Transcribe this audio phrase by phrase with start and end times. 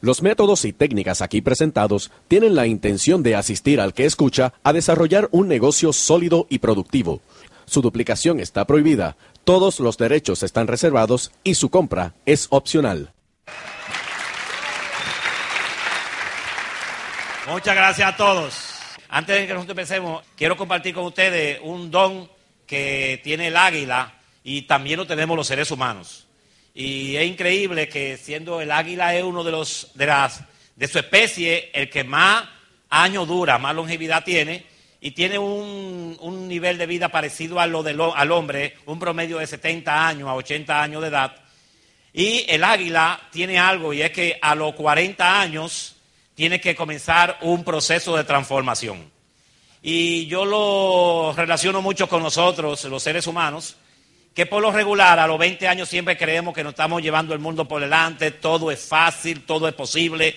[0.00, 4.72] Los métodos y técnicas aquí presentados tienen la intención de asistir al que escucha a
[4.72, 7.20] desarrollar un negocio sólido y productivo.
[7.66, 13.12] Su duplicación está prohibida, todos los derechos están reservados y su compra es opcional.
[17.48, 18.54] Muchas gracias a todos.
[19.08, 22.30] Antes de que nosotros empecemos, quiero compartir con ustedes un don
[22.66, 26.27] que tiene el águila y también lo tenemos los seres humanos.
[26.78, 30.44] Y es increíble que siendo el águila es uno de los de las
[30.76, 32.44] de su especie el que más
[32.88, 34.64] años dura, más longevidad tiene
[35.00, 39.38] y tiene un, un nivel de vida parecido a lo del al hombre, un promedio
[39.38, 41.34] de 70 años a 80 años de edad.
[42.12, 45.96] Y el águila tiene algo y es que a los 40 años
[46.36, 49.10] tiene que comenzar un proceso de transformación.
[49.82, 53.74] Y yo lo relaciono mucho con nosotros, los seres humanos,
[54.38, 57.40] que por lo regular a los 20 años siempre creemos que nos estamos llevando el
[57.40, 60.36] mundo por delante, todo es fácil, todo es posible,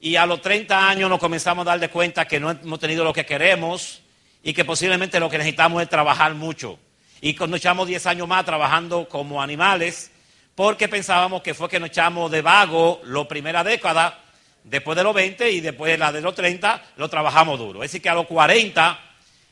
[0.00, 3.04] y a los 30 años nos comenzamos a dar de cuenta que no hemos tenido
[3.04, 4.02] lo que queremos
[4.42, 6.80] y que posiblemente lo que necesitamos es trabajar mucho.
[7.20, 10.10] Y cuando echamos 10 años más trabajando como animales,
[10.56, 14.18] porque pensábamos que fue que nos echamos de vago la primera década,
[14.64, 17.84] después de los 20 y después de la de los 30, lo trabajamos duro.
[17.84, 19.07] Es decir, que a los 40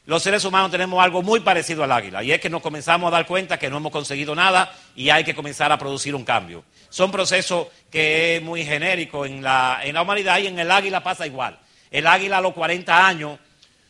[0.06, 3.10] los seres humanos tenemos algo muy parecido al águila y es que nos comenzamos a
[3.10, 6.64] dar cuenta que no hemos conseguido nada y hay que comenzar a producir un cambio.
[6.90, 11.02] Son procesos que es muy genérico en la, en la humanidad y en el águila
[11.02, 11.58] pasa igual.
[11.90, 13.40] El águila a los 40 años,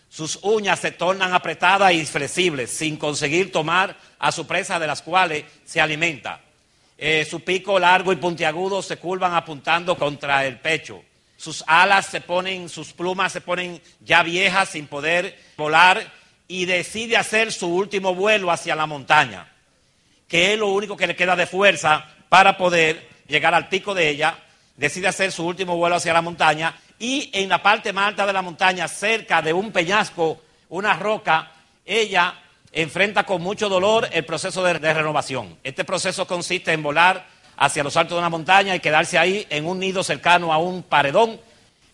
[0.09, 5.03] sus uñas se tornan apretadas y flexibles sin conseguir tomar a su presa de las
[5.03, 6.41] cuales se alimenta.
[6.97, 11.03] Eh, su pico largo y puntiagudo se curvan apuntando contra el pecho
[11.37, 16.13] sus alas se ponen, sus plumas se ponen ya viejas sin poder volar
[16.49, 19.53] y decide hacer su último vuelo hacia la montaña,
[20.29, 24.09] que es lo único que le queda de fuerza para poder llegar al pico de
[24.09, 24.39] ella,
[24.77, 28.33] decide hacer su último vuelo hacia la montaña y en la parte más alta de
[28.33, 31.53] la montaña, cerca de un peñasco, una roca,
[31.85, 32.35] ella
[32.73, 35.59] enfrenta con mucho dolor el proceso de, renovación.
[35.63, 37.27] Este proceso consiste en volar
[37.57, 40.83] hacia los altos de una montaña y quedarse ahí en un nido cercano a un
[40.83, 41.41] paredón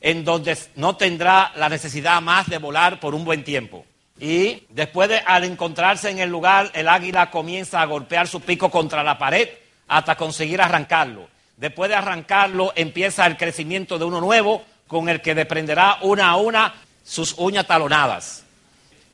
[0.01, 3.87] en donde no tendrá la necesidad más de volar por un buen tiempo.
[4.19, 8.71] Y después de, al encontrarse en el lugar, el águila comienza a golpear su pico
[8.71, 9.49] contra la pared
[9.89, 11.29] hasta conseguir arrancarlo.
[11.57, 16.37] Después de arrancarlo, empieza el crecimiento de uno nuevo con el que desprenderá una a
[16.37, 16.75] una
[17.05, 18.45] sus uñas talonadas.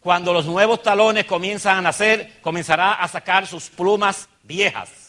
[0.00, 5.07] Cuando los nuevos talones comienzan a nacer, comenzará a sacar sus plumas viejas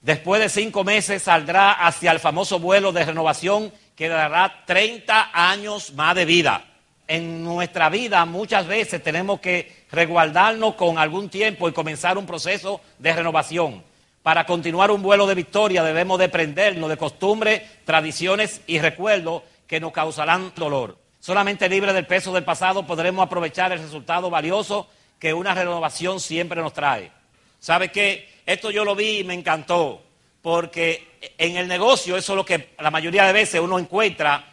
[0.00, 5.92] Después de cinco meses saldrá hacia el famoso vuelo de renovación que dará 30 años
[5.92, 6.64] más de vida.
[7.06, 12.80] En nuestra vida muchas veces tenemos que resguardarnos con algún tiempo y comenzar un proceso
[12.98, 13.84] de renovación.
[14.22, 19.80] Para continuar un vuelo de victoria debemos de prendernos de costumbres, tradiciones y recuerdos que
[19.80, 20.96] nos causarán dolor.
[21.18, 24.88] Solamente libre del peso del pasado podremos aprovechar el resultado valioso
[25.18, 27.12] que una renovación siempre nos trae.
[27.58, 28.39] ¿Sabe qué?
[28.50, 30.02] Esto yo lo vi y me encantó,
[30.42, 34.44] porque en el negocio eso es lo que la mayoría de veces uno encuentra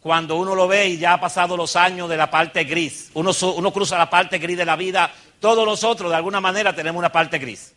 [0.00, 3.10] cuando uno lo ve y ya ha pasado los años de la parte gris.
[3.12, 3.30] Uno,
[3.70, 7.38] cruza la parte gris de la vida, todos nosotros de alguna manera tenemos una parte
[7.38, 7.74] gris.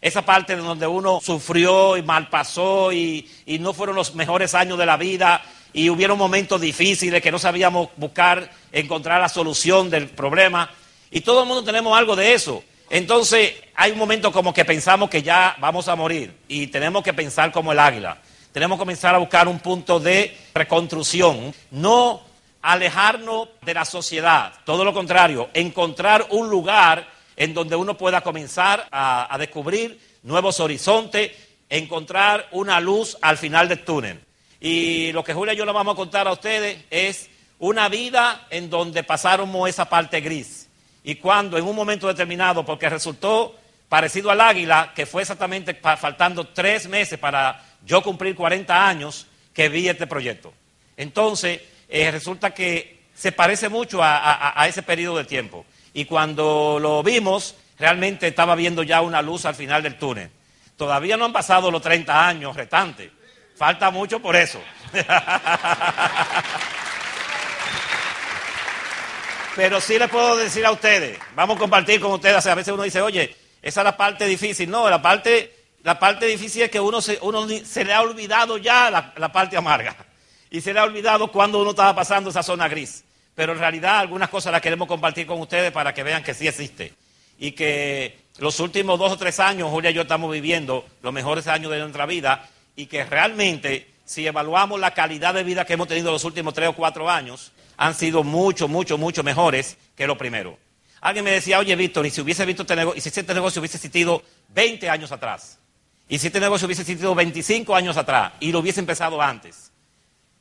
[0.00, 4.86] Esa parte donde uno sufrió y malpasó y, y no fueron los mejores años de
[4.86, 5.42] la vida
[5.74, 10.70] y hubieron momentos difíciles que no sabíamos buscar, encontrar la solución del problema.
[11.10, 12.64] Y todo el mundo tenemos algo de eso.
[12.90, 17.12] Entonces, hay un momento como que pensamos que ya vamos a morir y tenemos que
[17.12, 18.18] pensar como el águila.
[18.52, 22.22] Tenemos que comenzar a buscar un punto de reconstrucción, no
[22.62, 27.06] alejarnos de la sociedad, todo lo contrario, encontrar un lugar
[27.36, 31.30] en donde uno pueda comenzar a, descubrir nuevos horizontes,
[31.68, 34.20] encontrar una luz al final del túnel.
[34.60, 37.28] Y lo que Julia y yo le vamos a contar a ustedes es
[37.60, 40.57] una vida en donde pasaron esa parte gris
[41.08, 43.56] y cuando en un momento determinado, porque resultó
[43.88, 49.70] parecido al águila, que fue exactamente faltando tres meses para yo cumplir 40 años, que
[49.70, 50.52] vi este proyecto.
[50.98, 55.64] Entonces, eh, resulta que se parece mucho a, ese periodo de tiempo.
[55.94, 60.28] Y cuando lo vimos, realmente estaba viendo ya una luz al final del túnel.
[60.76, 63.10] Todavía no han pasado los 30 años restantes.
[63.56, 64.60] Falta mucho por eso.
[69.58, 72.84] Pero sí les puedo decir a ustedes, vamos a compartir con ustedes, a veces uno
[72.84, 74.70] dice, oye, esa es la parte difícil.
[74.70, 75.52] No, la parte,
[75.82, 79.32] la parte difícil es que uno se, uno se le ha olvidado ya la, la
[79.32, 79.96] parte amarga.
[80.52, 83.02] Y se le ha olvidado cuando uno estaba pasando esa zona gris.
[83.34, 86.46] Pero en realidad algunas cosas las queremos compartir con ustedes para que vean que sí
[86.46, 86.94] existe.
[87.36, 91.48] Y que los últimos dos o tres años, Julia y yo estamos viviendo los mejores
[91.48, 95.86] años de nuestra vida y que realmente si evaluamos la calidad de vida que hemos
[95.86, 100.16] tenido los últimos tres o cuatro años, han sido mucho, mucho, mucho mejores que lo
[100.16, 100.58] primero.
[101.02, 103.60] Alguien me decía, oye, Víctor, y si hubiese visto este negocio, y si este negocio
[103.60, 104.22] hubiese existido
[104.54, 105.58] 20 años atrás,
[106.08, 109.72] y si este negocio hubiese existido 25 años atrás, y lo hubiese empezado antes,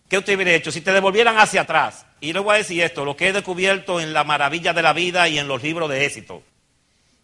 [0.07, 0.71] ¿qué usted hubiera hecho?
[0.71, 3.99] Si te devolvieran hacia atrás, y le voy a decir esto, lo que he descubierto
[3.99, 6.41] en la maravilla de la vida y en los libros de éxito,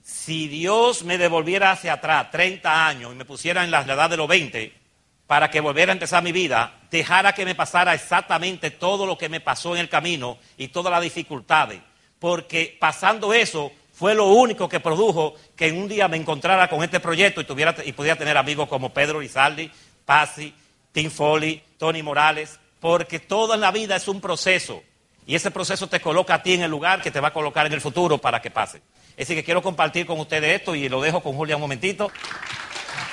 [0.03, 4.17] si Dios me devolviera hacia atrás 30 años y me pusiera en la edad de
[4.17, 4.82] los 20,
[5.27, 9.29] para que volviera a empezar mi vida, dejara que me pasara exactamente todo lo que
[9.29, 11.79] me pasó en el camino y todas las dificultades
[12.23, 16.81] porque pasando eso fue lo único que produjo que en un día me encontrara con
[16.81, 19.69] este proyecto y, tuviera, y pudiera tener amigos como Pedro Rizaldi,
[20.05, 20.53] Pasi,
[20.93, 24.81] Tim Foley, Tony Morales, porque todo en la vida es un proceso
[25.27, 27.65] y ese proceso te coloca a ti en el lugar que te va a colocar
[27.65, 28.81] en el futuro para que pase.
[29.19, 32.09] Así que quiero compartir con ustedes esto y lo dejo con Julia un momentito.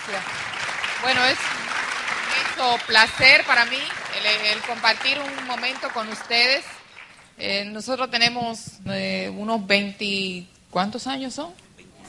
[0.07, 0.25] Gracias.
[1.03, 1.39] Bueno, es
[2.87, 3.79] placer para mí
[4.55, 6.65] el compartir un momento con ustedes.
[7.39, 11.55] Eh, nosotros tenemos eh, unos 20, ¿cuántos años son?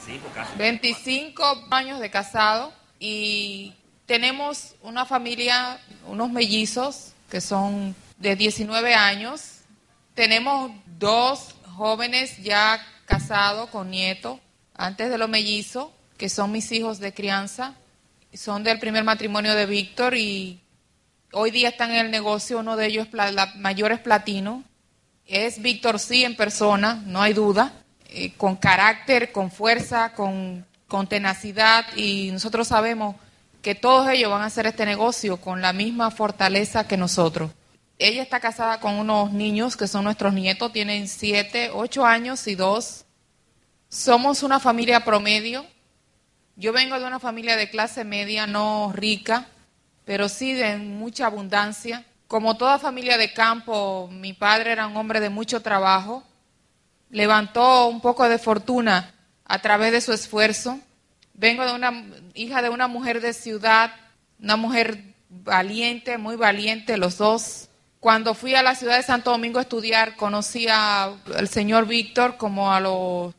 [0.06, 0.58] 25 casi.
[0.58, 3.72] 25 años de casado y
[4.06, 9.60] tenemos una familia, unos mellizos que son de 19 años.
[10.14, 14.38] Tenemos dos jóvenes ya casados con nietos
[14.74, 15.88] antes de los mellizos,
[16.18, 17.74] que son mis hijos de crianza.
[18.34, 20.60] Son del primer matrimonio de Víctor y
[21.32, 22.58] hoy día están en el negocio.
[22.58, 24.64] Uno de ellos, la mayor es platino
[25.26, 27.72] es Víctor sí en persona, no hay duda,
[28.08, 33.16] eh, con carácter, con fuerza, con, con tenacidad y nosotros sabemos
[33.62, 37.50] que todos ellos van a hacer este negocio con la misma fortaleza que nosotros.
[37.98, 42.56] Ella está casada con unos niños que son nuestros nietos, tienen siete, ocho años y
[42.56, 43.04] dos.
[43.88, 45.64] Somos una familia promedio.
[46.56, 49.46] Yo vengo de una familia de clase media, no rica,
[50.04, 52.04] pero sí de mucha abundancia.
[52.28, 56.22] Como toda familia de campo, mi padre era un hombre de mucho trabajo,
[57.10, 59.14] levantó un poco de fortuna
[59.44, 60.78] a través de su esfuerzo.
[61.34, 62.04] Vengo de una
[62.34, 63.92] hija de una mujer de ciudad,
[64.38, 67.68] una mujer valiente, muy valiente, los dos.
[68.00, 72.72] Cuando fui a la ciudad de Santo Domingo a estudiar, conocí al señor Víctor como
[72.72, 73.34] a, los,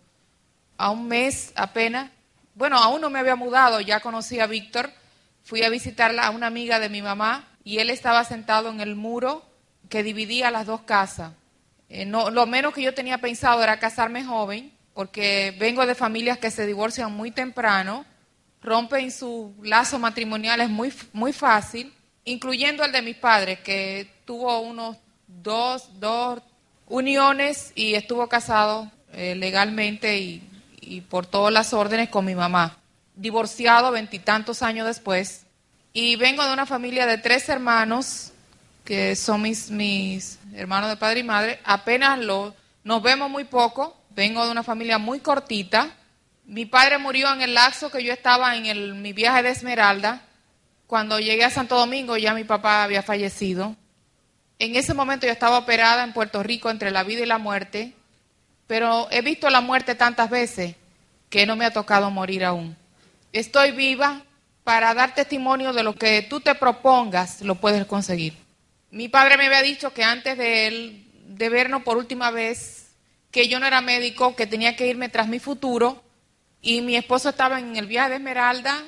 [0.77, 2.09] a un mes apenas.
[2.55, 4.91] Bueno, aún no me había mudado, ya conocí a Víctor.
[5.43, 8.95] Fui a visitarla a una amiga de mi mamá y él estaba sentado en el
[8.95, 9.43] muro
[9.89, 11.33] que dividía las dos casas.
[11.89, 16.37] Eh, no, lo menos que yo tenía pensado era casarme joven, porque vengo de familias
[16.37, 18.05] que se divorcian muy temprano,
[18.61, 24.97] rompen sus lazos matrimoniales muy, muy fácil, incluyendo el de mis padres, que tuvo unos
[25.27, 26.41] dos, dos
[26.87, 30.49] uniones y estuvo casado eh, legalmente y,
[30.87, 32.77] y por todas las órdenes con mi mamá.
[33.15, 35.45] Divorciado veintitantos años después,
[35.93, 38.31] y vengo de una familia de tres hermanos,
[38.83, 41.59] que son mis, mis hermanos de padre y madre.
[41.63, 43.95] Apenas lo, nos vemos muy poco.
[44.09, 45.91] Vengo de una familia muy cortita.
[46.45, 50.23] Mi padre murió en el laxo que yo estaba en el, mi viaje de Esmeralda.
[50.87, 53.75] Cuando llegué a Santo Domingo ya mi papá había fallecido.
[54.59, 57.93] En ese momento yo estaba operada en Puerto Rico entre la vida y la muerte,
[58.67, 60.75] pero he visto la muerte tantas veces
[61.29, 62.75] que no me ha tocado morir aún.
[63.31, 64.23] Estoy viva,
[64.63, 68.33] para dar testimonio de lo que tú te propongas, lo puedes conseguir.
[68.91, 72.91] Mi padre me había dicho que antes de, él, de vernos por última vez,
[73.31, 76.01] que yo no era médico, que tenía que irme tras mi futuro,
[76.61, 78.83] y mi esposo estaba en el viaje de Esmeralda,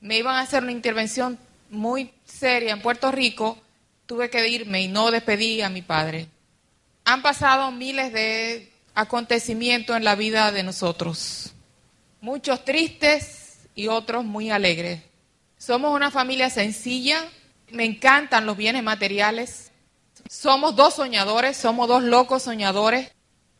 [0.00, 1.38] me iban a hacer una intervención
[1.70, 3.58] muy seria en Puerto Rico,
[4.06, 6.26] tuve que irme y no despedí a mi padre.
[7.04, 11.52] Han pasado miles de acontecimientos en la vida de nosotros,
[12.20, 15.02] muchos tristes, y otros muy alegres.
[15.58, 17.24] Somos una familia sencilla,
[17.70, 19.72] me encantan los bienes materiales.
[20.28, 23.12] Somos dos soñadores, somos dos locos soñadores,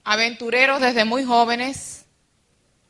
[0.05, 2.07] aventureros desde muy jóvenes.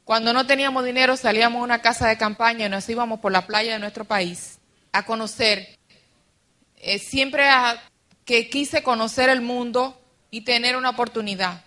[0.04, 3.46] Cuando no teníamos dinero salíamos a una casa de campaña y nos íbamos por la
[3.46, 4.58] playa de nuestro país
[4.92, 5.78] a conocer.
[6.76, 7.48] Eh, siempre
[8.24, 11.64] que quise conocer el mundo y tener una oportunidad.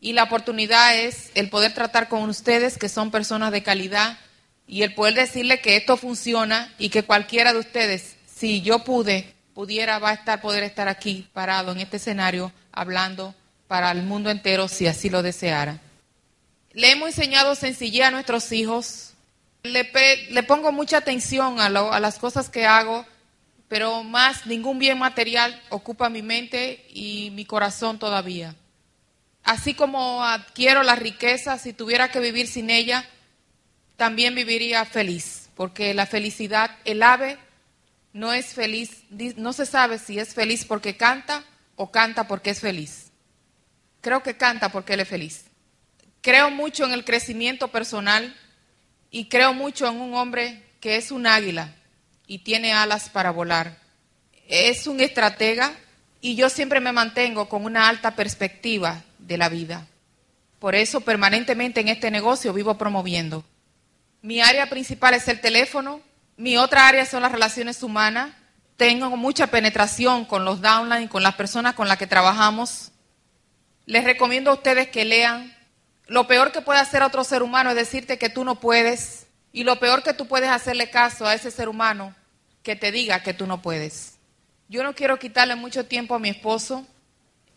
[0.00, 4.18] Y la oportunidad es el poder tratar con ustedes, que son personas de calidad,
[4.66, 9.34] y el poder decirle que esto funciona y que cualquiera de ustedes, si yo pude,
[9.52, 13.34] pudiera, va a estar, poder estar aquí parado en este escenario hablando
[13.66, 15.80] para el mundo entero si así lo deseara.
[16.72, 19.12] Le hemos enseñado sencillez a nuestros hijos.
[19.64, 19.90] Le,
[20.30, 23.04] le pongo mucha atención a, a las cosas que hago,
[23.68, 28.54] pero más ningún bien material ocupa mi mente y mi corazón todavía.
[29.44, 33.08] Así como adquiero la riqueza, si tuviera que vivir sin ella,
[33.96, 37.38] también viviría feliz, porque la felicidad, el ave
[38.12, 39.04] no es feliz,
[39.36, 41.44] no se sabe si es feliz porque canta
[41.76, 43.10] o canta porque es feliz.
[44.00, 45.44] Creo que canta porque él es feliz.
[46.22, 48.34] Creo mucho en el crecimiento personal
[49.10, 51.74] y creo mucho en un hombre que es un águila
[52.26, 53.78] y tiene alas para volar.
[54.48, 55.72] Es un estratega
[56.20, 59.86] y yo siempre me mantengo con una alta perspectiva de la vida.
[60.58, 63.44] Por eso permanentemente en este negocio vivo promoviendo.
[64.22, 66.00] Mi área principal es el teléfono,
[66.36, 68.32] mi otra área son las relaciones humanas.
[68.76, 72.90] Tengo mucha penetración con los downline, con las personas con las que trabajamos.
[73.86, 75.54] Les recomiendo a ustedes que lean.
[76.08, 79.28] Lo peor que puede hacer otro ser humano es decirte que tú no puedes.
[79.52, 82.16] Y lo peor que tú puedes hacerle caso a ese ser humano
[82.64, 84.18] que te diga que tú no puedes.
[84.68, 86.84] Yo no quiero quitarle mucho tiempo a mi esposo.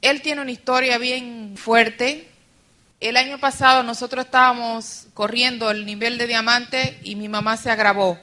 [0.03, 2.27] Él tiene una historia bien fuerte.
[3.00, 8.19] El año pasado nosotros estábamos corriendo el nivel de diamante y mi mamá se agravó.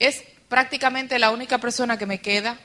[0.00, 2.58] Es prácticamente la única persona que me queda.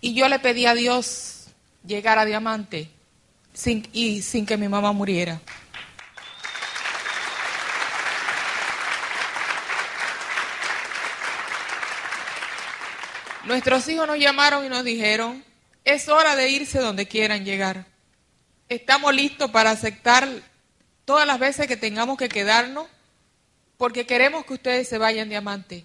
[0.00, 1.46] Y yo le pedí a Dios
[1.84, 2.88] llegar a diamante
[3.52, 5.40] sin, y sin que mi mamá muriera.
[13.46, 15.49] Nuestros hijos nos llamaron y nos dijeron,
[15.92, 17.86] es hora de irse donde quieran llegar.
[18.68, 20.28] Estamos listos para aceptar
[21.04, 22.86] todas las veces que tengamos que quedarnos
[23.76, 25.84] porque queremos que ustedes se vayan diamante.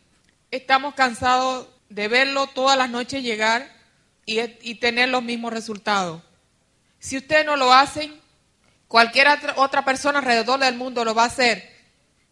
[0.51, 3.71] Estamos cansados de verlo todas las noches llegar
[4.25, 6.21] y, tener los mismos resultados.
[6.99, 8.19] Si ustedes no lo hacen,
[8.87, 11.73] cualquier otra persona alrededor del mundo lo va a hacer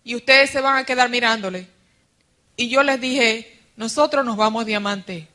[0.04, 1.68] y ustedes se van a quedar mirándole.
[2.56, 5.28] Y yo les dije, nosotros nos vamos diamante.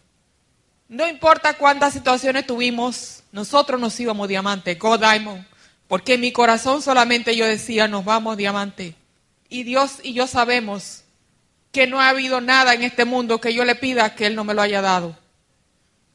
[0.88, 5.45] No importa cuántas situaciones tuvimos, nosotros nos íbamos diamante, go diamond,
[5.87, 8.95] porque en mi corazón solamente yo decía, nos vamos diamante.
[9.50, 11.04] Y Dios y yo sabemos
[11.73, 14.45] que no ha habido nada en este mundo que yo le pida que Él no
[14.45, 15.18] me lo haya dado.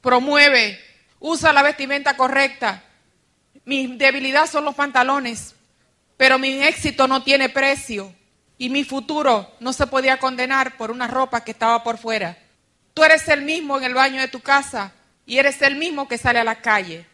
[0.01, 0.80] Promueve,
[1.20, 2.84] usa la vestimenta correcta.
[3.65, 5.53] Mi debilidad son los pantalones,
[6.18, 8.12] pero mi éxito no tiene precio
[8.58, 12.43] y mi futuro no se podía condenar por una ropa que estaba por fuera.
[12.94, 14.92] Tú eres el mismo en el baño de tu casa
[15.26, 17.06] y eres el mismo que sale a la calle.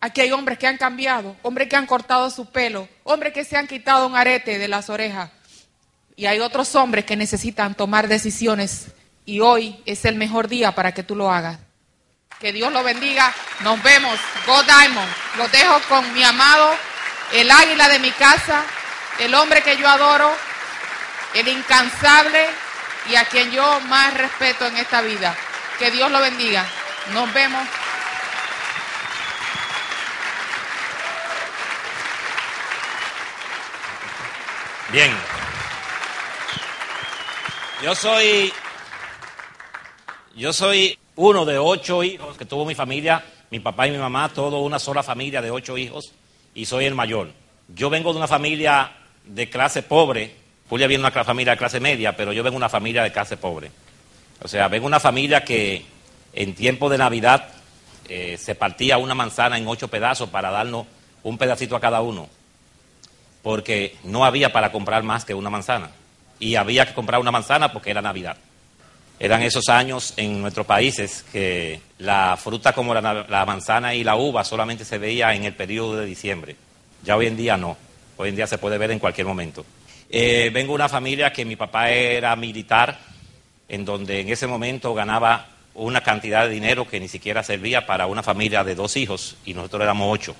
[0.00, 3.56] Aquí hay hombres que han cambiado, hombres que han cortado su pelo, hombres que se
[3.56, 5.30] han quitado un arete de las orejas,
[6.16, 8.88] y hay otros hombres que necesitan tomar decisiones
[9.24, 11.58] y hoy es el mejor día para que tú lo hagas.
[12.40, 13.32] Que Dios lo bendiga.
[13.60, 14.18] Nos vemos.
[14.46, 15.08] Go Diamond.
[15.38, 16.74] Lo dejo con mi amado,
[17.32, 18.64] el águila de mi casa,
[19.20, 20.32] el hombre que yo adoro,
[21.34, 22.48] el incansable
[23.10, 25.36] y a quien yo más respeto en esta vida.
[25.78, 26.66] Que Dios lo bendiga.
[27.12, 27.66] Nos vemos.
[34.92, 35.10] Bien.
[37.82, 38.52] Yo soy,
[40.36, 44.28] yo soy uno de ocho hijos que tuvo mi familia, mi papá y mi mamá,
[44.28, 46.12] todo una sola familia de ocho hijos,
[46.54, 47.32] y soy el mayor.
[47.68, 48.92] Yo vengo de una familia
[49.24, 50.36] de clase pobre,
[50.72, 53.70] Julia viene una familia de clase media, pero yo vengo una familia de clase pobre.
[54.40, 55.84] O sea, vengo una familia que
[56.32, 57.46] en tiempo de Navidad
[58.08, 60.86] eh, se partía una manzana en ocho pedazos para darnos
[61.24, 62.26] un pedacito a cada uno,
[63.42, 65.90] porque no había para comprar más que una manzana
[66.38, 68.38] y había que comprar una manzana porque era Navidad.
[69.20, 74.42] Eran esos años en nuestros países que la fruta como la, manzana y la uva
[74.42, 76.56] solamente se veía en el periodo de diciembre.
[77.04, 77.76] Ya hoy en día no.
[78.16, 79.66] Hoy en día se puede ver en cualquier momento.
[80.14, 82.98] Eh, vengo de una familia que mi papá era militar,
[83.66, 88.06] en donde en ese momento ganaba una cantidad de dinero que ni siquiera servía para
[88.06, 90.36] una familia de dos hijos y nosotros éramos ocho.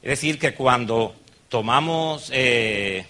[0.00, 1.14] Es decir, que cuando
[1.50, 3.04] tomamos eh,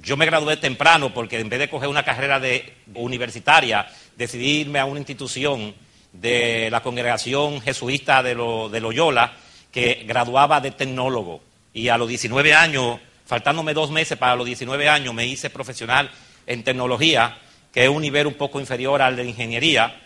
[0.00, 4.78] yo me gradué temprano porque en vez de coger una carrera de, universitaria, decidí irme
[4.78, 5.74] a una institución
[6.12, 8.36] de la congregación jesuita de,
[8.70, 9.32] de Loyola
[9.72, 11.42] que graduaba de tecnólogo.
[11.74, 13.00] Y a los 19 años,
[13.32, 16.10] faltándome dos meses para los 19 años, me hice profesional
[16.46, 17.38] en tecnología,
[17.72, 20.02] que es un nivel un poco inferior al de ingeniería,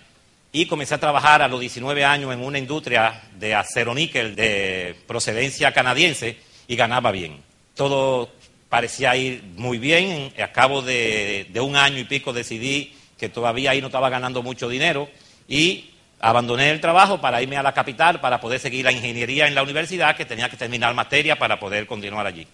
[0.53, 4.95] y comencé a trabajar a los 19 años en una industria de acero níquel de
[5.09, 6.37] procedencia canadiense
[6.69, 7.43] y ganaba bien.
[7.75, 8.31] Todo
[8.69, 10.33] parecía ir muy bien.
[10.41, 14.69] A cabo de, un año y pico decidí que todavía ahí no estaba ganando mucho
[14.69, 15.09] dinero
[15.49, 15.91] y
[16.21, 19.65] abandoné el trabajo para irme a la capital para poder seguir la ingeniería en la
[19.65, 22.47] universidad, que tenía que terminar materia para poder continuar allí.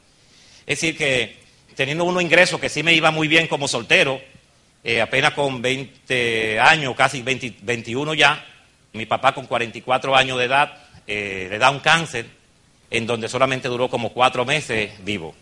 [0.66, 1.36] Es decir, que
[1.74, 4.20] teniendo unos ingresos que sí me iba muy bien como soltero,
[4.84, 8.44] eh, apenas con 20 años, casi 21 ya,
[8.92, 10.76] mi papá con 44 años de edad
[11.06, 12.26] eh, le da un cáncer
[12.90, 15.34] en donde solamente duró como cuatro meses vivo.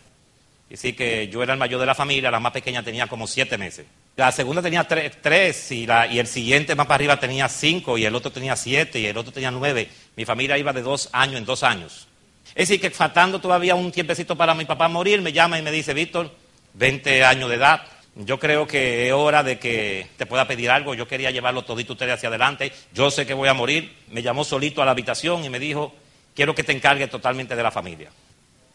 [0.69, 3.27] Y sí que yo era el mayor de la familia, la más pequeña tenía como
[3.27, 3.85] siete meses.
[4.15, 7.97] La segunda tenía tres, tres y, la, y, el siguiente más para arriba tenía cinco
[7.97, 9.89] y el otro tenía siete y el otro tenía nueve.
[10.15, 12.07] Mi familia iba de dos años en dos años.
[12.55, 15.71] Es decir, que faltando todavía un tiempecito para mi papá morir, me llama y me
[15.71, 16.31] dice, Víctor,
[16.73, 17.81] 20 años de edad,
[18.15, 20.93] yo creo que es hora de que te pueda pedir algo.
[20.93, 22.71] Yo quería llevarlo todito ustedes hacia adelante.
[22.93, 23.95] Yo sé que voy a morir.
[24.09, 25.93] Me llamó solito a la habitación y me dijo,
[26.35, 28.09] quiero que te encargues totalmente de la familia.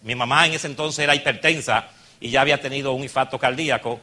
[0.02, 4.00] Mi mamá en ese entonces era hipertensa y ya había tenido un infarto cardíaco,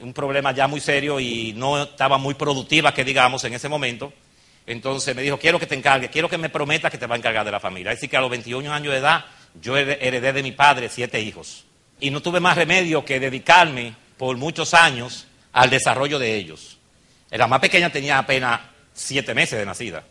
[0.00, 4.12] un problema ya muy serio y no estaba muy productiva, que digamos, en ese momento.
[4.66, 7.18] Entonces me dijo, quiero que te encargues, quiero que me prometas que te va a
[7.18, 7.90] encargar de la familia.
[7.90, 9.24] Decir, que a los 21 años de edad
[9.60, 11.64] yo heredé de mi padre siete hijos.
[12.00, 16.78] Y no tuve más remedio que dedicarme por muchos años al desarrollo de ellos.
[17.30, 18.60] La más pequeña tenía apenas
[18.92, 20.04] siete meses de nacida.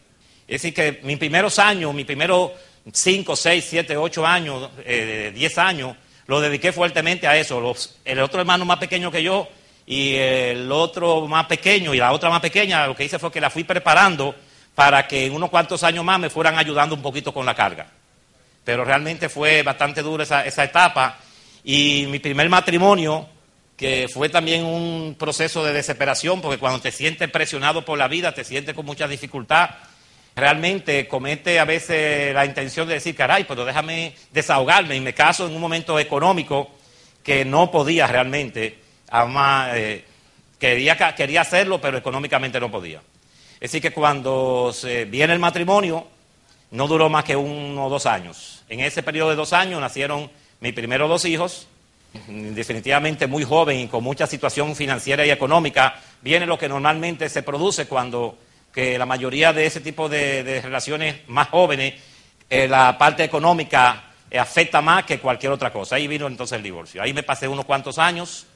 [0.47, 2.51] Es decir, que mis primeros años, mis primeros
[2.91, 5.95] cinco, seis, siete, ocho años, eh, diez años,
[6.27, 7.75] lo dediqué fuertemente a eso.
[8.05, 9.47] el otro hermano más pequeño que yo
[9.85, 13.41] y el otro más pequeño y la otra más pequeña, lo que hice fue que
[13.41, 14.33] la fui preparando
[14.75, 17.87] para que en unos cuantos años más me fueran ayudando un poquito con la carga.
[18.63, 21.17] Pero realmente fue bastante dura esa, esa etapa.
[21.63, 23.27] Y mi primer matrimonio,
[23.75, 28.33] que fue también un proceso de desesperación, porque cuando te sientes presionado por la vida,
[28.33, 29.69] te sientes con mucha dificultad,
[30.35, 35.45] realmente comete a veces la intención de decir, caray, pero déjame desahogarme, y me caso
[35.45, 36.71] en un momento económico
[37.21, 38.82] que no podía realmente
[39.13, 40.03] Además, eh,
[40.57, 42.99] quería, quería hacerlo, pero económicamente no podía.
[43.55, 46.07] Es decir, que cuando se viene el matrimonio,
[46.71, 48.63] no duró más que uno o dos años.
[48.69, 51.67] En ese periodo de dos años nacieron mis primeros dos hijos,
[52.27, 55.93] definitivamente muy joven y con mucha situación financiera y económica.
[56.23, 58.39] Viene lo que normalmente se produce cuando
[58.73, 61.93] que la mayoría de ese tipo de, relaciones más jóvenes,
[62.49, 64.05] eh, la parte económica
[64.35, 65.97] afecta más que cualquier otra cosa.
[65.97, 67.03] Ahí vino entonces el divorcio.
[67.03, 68.47] Ahí me pasé unos cuantos años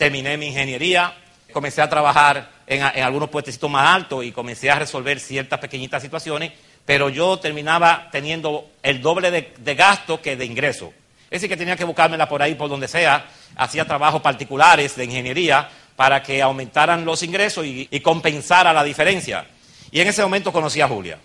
[0.00, 1.12] terminé mi ingeniería,
[1.52, 6.52] comencé a trabajar en, algunos puestecitos más altos y comencé a resolver ciertas pequeñitas situaciones,
[6.86, 10.94] pero yo terminaba teniendo el doble de, gasto que de ingreso.
[11.24, 15.04] Es decir, que tenía que buscármela por ahí, por donde sea, hacía trabajos particulares de
[15.04, 19.48] ingeniería para que aumentaran los ingresos y, y compensara la diferencia.
[19.90, 21.18] Y en ese momento conocí a Julia.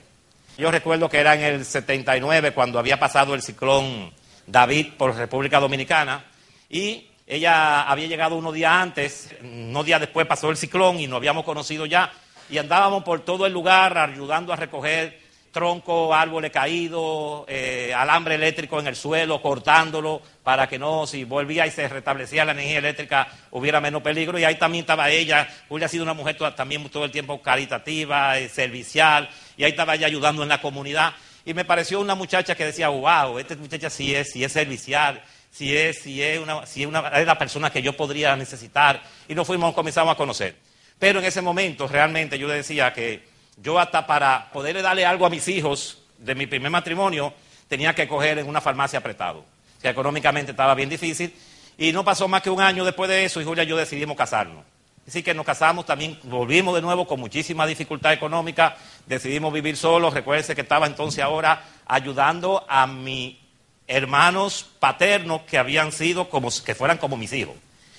[0.57, 4.11] Yo recuerdo que era en el 79 cuando había pasado el ciclón
[4.45, 6.25] David por República Dominicana
[6.69, 11.17] y ella había llegado unos días antes, unos días después pasó el ciclón y nos
[11.17, 12.11] habíamos conocido ya.
[12.49, 18.79] Y andábamos por todo el lugar ayudando a recoger troncos, árboles caídos, eh, alambre eléctrico
[18.79, 23.27] en el suelo, cortándolo para que no, si volvía y se restablecía la energía eléctrica,
[23.49, 24.37] hubiera menos peligro.
[24.37, 25.47] Y ahí también estaba ella.
[25.67, 29.95] Julia ha sido una mujer también todo el tiempo caritativa, eh, servicial, y ahí estaba
[29.95, 31.13] ella ayudando en la comunidad.
[31.43, 35.23] Y me pareció una muchacha que decía, wow, esta muchacha sí es, sí es servicial
[35.55, 39.01] si es, si es, una, si es, una, es la persona que yo podría necesitar.
[39.29, 40.57] Y nos fuimos, comenzamos a conocer.
[40.99, 43.25] Pero en ese momento realmente yo le decía que
[43.61, 47.33] yo hasta para poderle darle algo a mis hijos de mi primer matrimonio
[47.69, 49.45] tenía que coger en una farmacia apretado.
[49.81, 51.33] que económicamente estaba bien difícil.
[51.77, 54.17] Y no pasó más que un año después de eso y Julia y yo decidimos
[54.17, 54.65] casarnos.
[55.07, 60.13] Así que nos casamos, también volvimos de nuevo con muchísima dificultad económica, decidimos vivir solos.
[60.13, 63.44] Recuérdense que estaba entonces ahora ayudando a mi
[63.87, 67.55] hermanos paternos que habían sido como que fueran como mis hijos.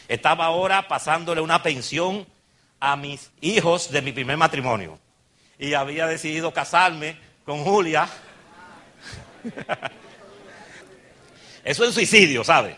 [0.08, 2.26] Estaba ahora pasándole una pensión
[2.80, 4.98] a mis hijos de mi primer matrimonio.
[5.58, 8.08] Y había decidido casarme con Julia.
[11.64, 12.76] Eso es suicidio, ¿sabe?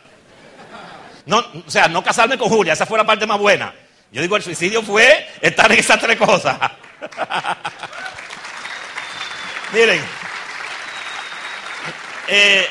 [1.26, 3.74] No, o sea, no casarme con Julia, esa fue la parte más buena.
[4.10, 6.58] Yo digo, el suicidio fue estar en esas tres cosas.
[9.74, 10.00] Miren,
[12.28, 12.66] eh,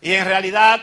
[0.00, 0.80] y en realidad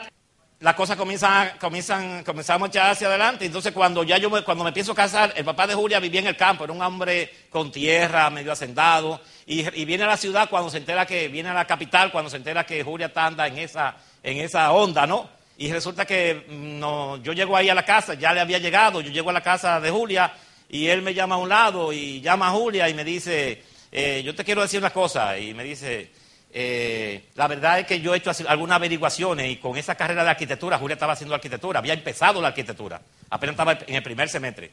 [0.60, 3.46] las cosas comienzan, comienzan, comenzamos a echar hacia adelante.
[3.46, 6.28] Entonces cuando ya yo me, cuando me a casar, el papá de Julia vivía en
[6.28, 10.70] el campo, era un hombre con tierra, medio hacendado, y, viene a la ciudad cuando
[10.70, 13.60] se entera que, viene a la capital cuando se entera que Julia está anda en
[13.60, 15.30] esa, en esa onda, ¿no?
[15.58, 19.02] Y resulta que mm, no, yo llego ahí a la casa, ya le había llegado,
[19.02, 20.34] yo llego a la casa de Julia
[20.70, 24.24] y él me llama a un lado y llama a Julia y me dice, eh,
[24.26, 26.12] yo te quiero decir una cosa, y me dice,
[26.58, 30.30] eh, la verdad es que yo he hecho algunas averiguaciones y con esa carrera de
[30.30, 34.72] arquitectura, Julia estaba haciendo arquitectura, había empezado la arquitectura, apenas estaba en el primer semestre.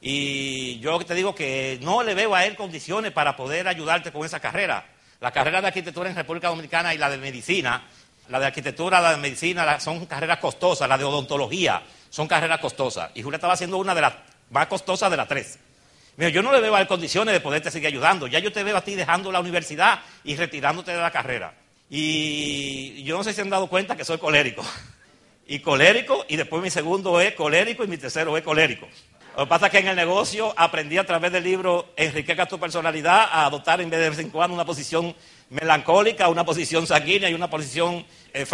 [0.00, 4.24] Y yo te digo que no le veo a él condiciones para poder ayudarte con
[4.24, 4.86] esa carrera.
[5.20, 7.82] La carrera de arquitectura en República Dominicana y la de medicina,
[8.30, 13.10] la de arquitectura, la de medicina, son carreras costosas, la de odontología, son carreras costosas.
[13.14, 14.14] Y Julia estaba haciendo una de las
[14.48, 15.58] más costosas de las tres.
[16.28, 18.26] Yo no le veo a condiciones de poderte seguir ayudando.
[18.26, 21.54] Ya yo te veo a ti dejando la universidad y retirándote de la carrera.
[21.88, 24.62] Y yo no sé si han dado cuenta que soy colérico.
[25.46, 28.86] y colérico, y después mi segundo es colérico y mi tercero es colérico.
[29.36, 32.58] Lo que pasa es que en el negocio aprendí a través del libro Enriquezca tu
[32.58, 35.14] personalidad a adoptar en vez de en cuando una posición
[35.48, 38.44] melancólica, una posición sanguínea y una posición eh.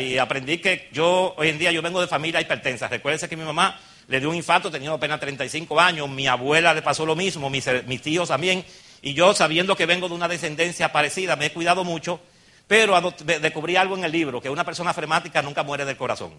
[0.00, 2.88] Y aprendí que yo, hoy en día, yo vengo de familia hipertensa.
[2.88, 6.82] Recuérdense que mi mamá le dio un infarto, tenía apenas 35 años, mi abuela le
[6.82, 8.64] pasó lo mismo, mis, mis tíos también.
[9.00, 12.20] Y yo, sabiendo que vengo de una descendencia parecida, me he cuidado mucho
[12.68, 16.38] pero descubrí algo en el libro, que una persona flemática nunca muere del corazón.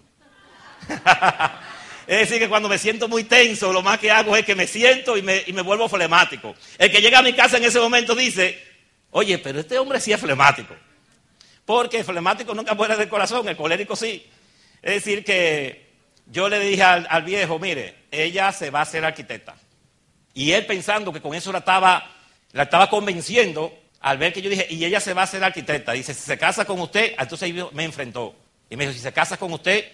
[2.06, 4.68] es decir, que cuando me siento muy tenso, lo más que hago es que me
[4.68, 6.54] siento y me, y me vuelvo flemático.
[6.78, 8.62] El que llega a mi casa en ese momento dice,
[9.10, 10.72] oye, pero este hombre sí es flemático.
[11.66, 14.24] Porque el flemático nunca muere del corazón, el colérico sí.
[14.80, 15.89] Es decir, que
[16.30, 19.56] yo le dije al, viejo, mire, ella se va a hacer arquitecta.
[20.32, 22.08] Y él pensando que con eso la estaba,
[22.52, 25.92] la estaba convenciendo, al ver que yo dije, y ella se va a hacer arquitecta,
[25.92, 28.34] dice, si se casa con usted, entonces me enfrentó.
[28.70, 29.90] Y me dijo, si se casa con usted,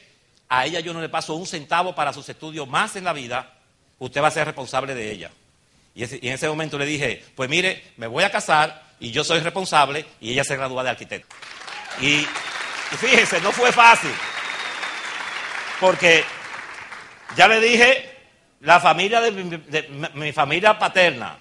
[0.48, 3.54] a ella yo no le paso un centavo para sus estudios más en la vida,
[3.98, 5.30] usted va a ser responsable de ella.
[5.94, 9.40] Y, en ese momento le dije, pues mire, me voy a casar y yo soy
[9.40, 11.34] responsable y ella se gradúa de arquitecta.
[12.00, 12.26] Y,
[12.98, 14.12] fíjese, no fue fácil,
[15.80, 16.24] porque
[17.36, 18.16] ya le dije,
[18.60, 21.38] la familia de mi familia paterna,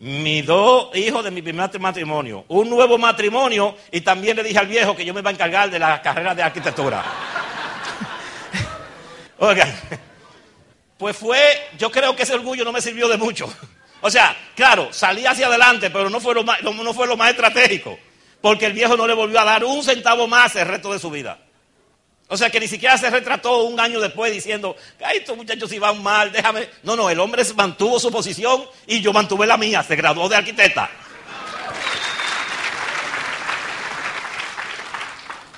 [0.00, 4.68] mis dos hijos de mi primer matrimonio, un nuevo matrimonio y también le dije al
[4.68, 7.04] viejo que yo me iba a encargar de la carrera de arquitectura.
[9.38, 9.72] Oigan,
[10.96, 11.40] pues fue,
[11.76, 13.52] yo creo que ese orgullo no me sirvió de mucho.
[14.00, 17.30] O sea, claro, salí hacia adelante, pero no fue lo más, no fue lo más
[17.30, 17.98] estratégico,
[18.40, 21.10] porque el viejo no le volvió a dar un centavo más el resto de su
[21.10, 21.38] vida.
[22.30, 26.02] O sea que ni siquiera se retrató un año después diciendo, ay, estos muchachos iban
[26.02, 26.68] mal, déjame.
[26.82, 30.36] No, no, el hombre mantuvo su posición y yo mantuve la mía, se graduó de
[30.36, 30.90] arquitecta.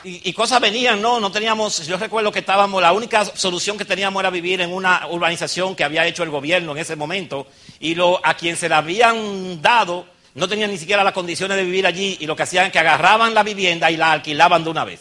[0.02, 4.20] Y, cosas venían, no, no teníamos, yo recuerdo que estábamos, la única solución que teníamos
[4.20, 7.46] era vivir en una urbanización que había hecho el gobierno en ese momento
[7.80, 11.64] y lo, a quien se la habían dado no tenían ni siquiera las condiciones de
[11.64, 14.70] vivir allí y lo que hacían es que agarraban la vivienda y la alquilaban de
[14.70, 15.00] una vez.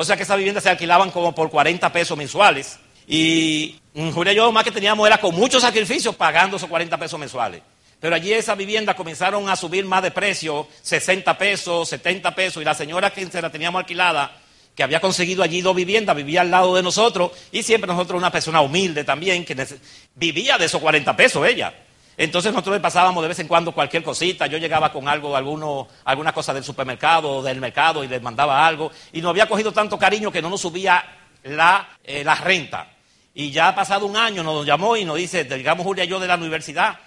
[0.00, 2.78] O sea que esas viviendas se alquilaban como por 40 pesos mensuales.
[3.06, 3.78] Y
[4.14, 7.60] Julia yo más que teníamos era con muchos sacrificios pagando esos 40 pesos mensuales.
[8.00, 12.64] Pero allí esas viviendas comenzaron a subir más de precio, 60 pesos, 70 pesos, y
[12.64, 14.38] la señora que se la teníamos alquilada,
[14.74, 18.32] que había conseguido allí dos viviendas, vivía al lado de nosotros, y siempre nosotros una
[18.32, 19.54] persona humilde también, que
[20.14, 21.74] vivía de esos 40 pesos ella.
[22.16, 24.46] Entonces nosotros le pasábamos de vez en cuando cualquier cosita.
[24.46, 28.66] Yo llegaba con algo, alguno, alguna cosa del supermercado o del mercado y le mandaba
[28.66, 28.90] algo.
[29.12, 31.02] Y nos había cogido tanto cariño que no nos subía
[31.44, 32.88] la, eh, la renta.
[33.34, 36.20] Y ya ha pasado un año, nos llamó y nos dice, digamos Julia y yo
[36.20, 36.98] de la universidad.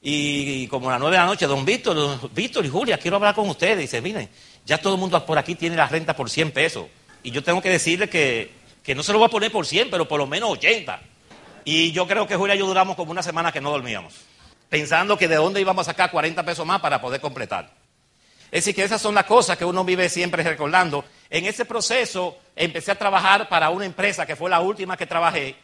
[0.00, 3.34] Y, como a las nueve de la noche, don Víctor, Víctor y Julia, quiero hablar
[3.34, 3.78] con ustedes.
[3.78, 4.28] Dice, miren,
[4.64, 6.86] ya todo el mundo por aquí tiene la renta por 100 pesos.
[7.22, 8.50] Y yo tengo que decirle que,
[8.82, 10.98] que no se lo voy a poner por 100, pero por lo menos 80.
[11.64, 14.14] Y yo creo que Julia y yo duramos como una semana que no dormíamos
[14.72, 17.68] pensando que de dónde íbamos a sacar 40 pesos más para poder completar.
[18.50, 21.04] Es decir, que esas son las cosas que uno vive siempre recordando.
[21.28, 25.56] En ese proceso empecé a trabajar para una empresa que fue la última que trabajé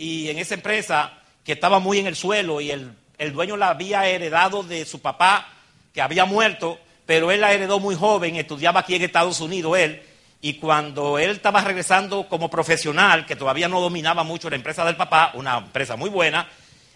[0.00, 1.12] y en esa empresa
[1.44, 5.00] que estaba muy en el suelo y el, el dueño la había heredado de su
[5.00, 5.46] papá
[5.94, 10.02] que había muerto, pero él la heredó muy joven, estudiaba aquí en Estados Unidos él,
[10.40, 14.96] y cuando él estaba regresando como profesional, que todavía no dominaba mucho la empresa del
[14.96, 16.48] papá, una empresa muy buena,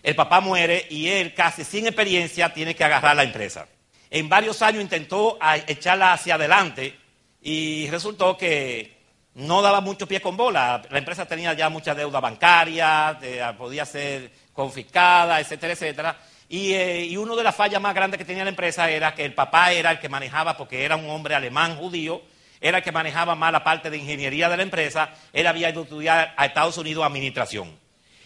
[0.03, 3.67] el papá muere y él, casi sin experiencia, tiene que agarrar la empresa.
[4.11, 6.99] En varios años intentó echarla hacia adelante
[7.43, 8.99] y resultó que
[9.35, 10.83] no daba mucho pie con bola.
[10.91, 13.19] La empresa tenía ya mucha deuda bancaria,
[13.57, 16.19] podía ser confiscada, etcétera, etcétera.
[16.49, 19.25] Y, eh, y una de las fallas más grandes que tenía la empresa era que
[19.25, 22.23] el papá era el que manejaba, porque era un hombre alemán judío,
[22.61, 25.83] era el que manejaba más la parte de ingeniería de la empresa, él había ido
[25.83, 27.79] a estudiar a Estados Unidos administración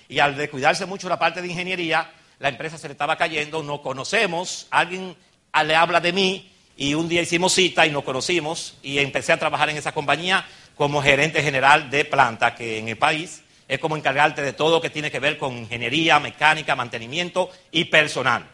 [0.09, 3.83] y al descuidarse mucho la parte de ingeniería, la empresa se le estaba cayendo, no
[3.83, 5.17] conocemos, alguien
[5.65, 9.39] le habla de mí y un día hicimos cita y nos conocimos y empecé a
[9.39, 10.45] trabajar en esa compañía
[10.77, 14.81] como gerente general de planta, que en el país es como encargarte de todo lo
[14.81, 18.51] que tiene que ver con ingeniería, mecánica, mantenimiento y personal.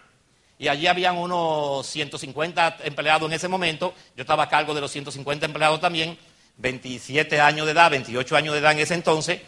[0.59, 4.93] Y allí habían unos 150 empleados en ese momento, yo estaba a cargo de los
[4.93, 6.19] 150 empleados también,
[6.59, 9.41] 27 años de edad, 28 años de edad en ese entonces,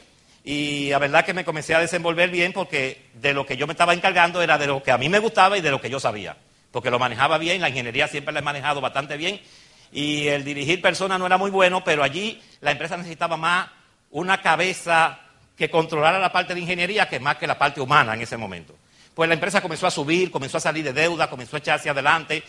[0.45, 3.73] y la verdad que me comencé a desenvolver bien porque de lo que yo me
[3.73, 6.01] estaba encargando era de lo que a mí me gustaba y de lo que yo
[6.01, 6.37] sabía.
[6.73, 9.41] Porque lo manejaba bien, la ingeniería siempre la he manejado bastante bien
[9.93, 13.69] y el dirigir personas no era muy bueno, pero allí la empresa necesitaba más
[14.11, 15.21] una cabeza
[15.57, 18.75] que controlara la parte de ingeniería que más que la parte humana en ese momento.
[19.15, 22.43] Pues la empresa comenzó a subir, comenzó a salir de deuda, comenzó a echarse adelante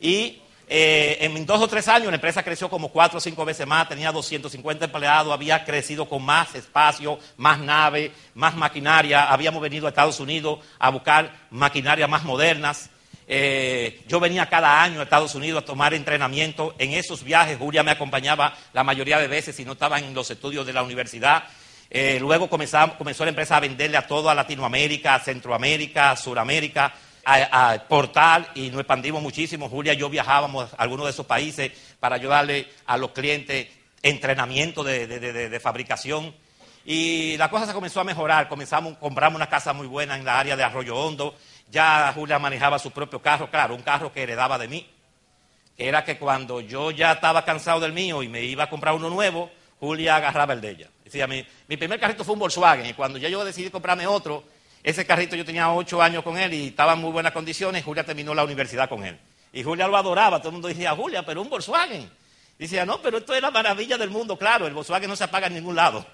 [0.00, 3.66] y eh, en dos o tres años la empresa creció como cuatro o cinco veces
[3.66, 9.30] más, tenía 250 empleados, había crecido con más espacio, más nave, más maquinaria.
[9.30, 12.90] Habíamos venido a Estados Unidos a buscar maquinaria más modernas.
[13.28, 16.74] Eh, yo venía cada año a Estados Unidos a tomar entrenamiento.
[16.78, 20.30] En esos viajes Julia me acompañaba la mayoría de veces si no estaba en los
[20.32, 21.44] estudios de la universidad.
[21.88, 26.92] Eh, luego comenzó la empresa a venderle a toda Latinoamérica, Centroamérica, Suramérica
[27.26, 29.68] a, Portal y nos expandimos muchísimo.
[29.68, 33.66] Julia y yo viajábamos a algunos de esos países para ayudarle a los clientes
[34.02, 36.34] entrenamiento de, fabricación.
[36.84, 38.48] Y la cosa se comenzó a mejorar.
[38.48, 41.34] Comenzamos, compramos una casa muy buena en la área de Arroyo Hondo.
[41.68, 44.88] Ya Julia manejaba su propio carro, claro, un carro que heredaba de mí.
[45.76, 48.94] Que era que cuando yo ya estaba cansado del mío y me iba a comprar
[48.94, 50.88] uno nuevo, Julia agarraba el de ella.
[51.02, 54.44] Decía, mi, mi primer carrito fue un Volkswagen y cuando ya yo decidí comprarme otro,
[54.86, 57.82] ese carrito yo tenía ocho años con él y estaba en muy buenas condiciones.
[57.84, 59.18] Julia terminó la universidad con él.
[59.52, 60.38] Y Julia lo adoraba.
[60.38, 62.08] Todo el mundo decía, Julia, pero un Volkswagen.
[62.56, 64.38] Decía, no, pero esto es la maravilla del mundo.
[64.38, 66.06] Claro, el Volkswagen no se apaga en ningún lado.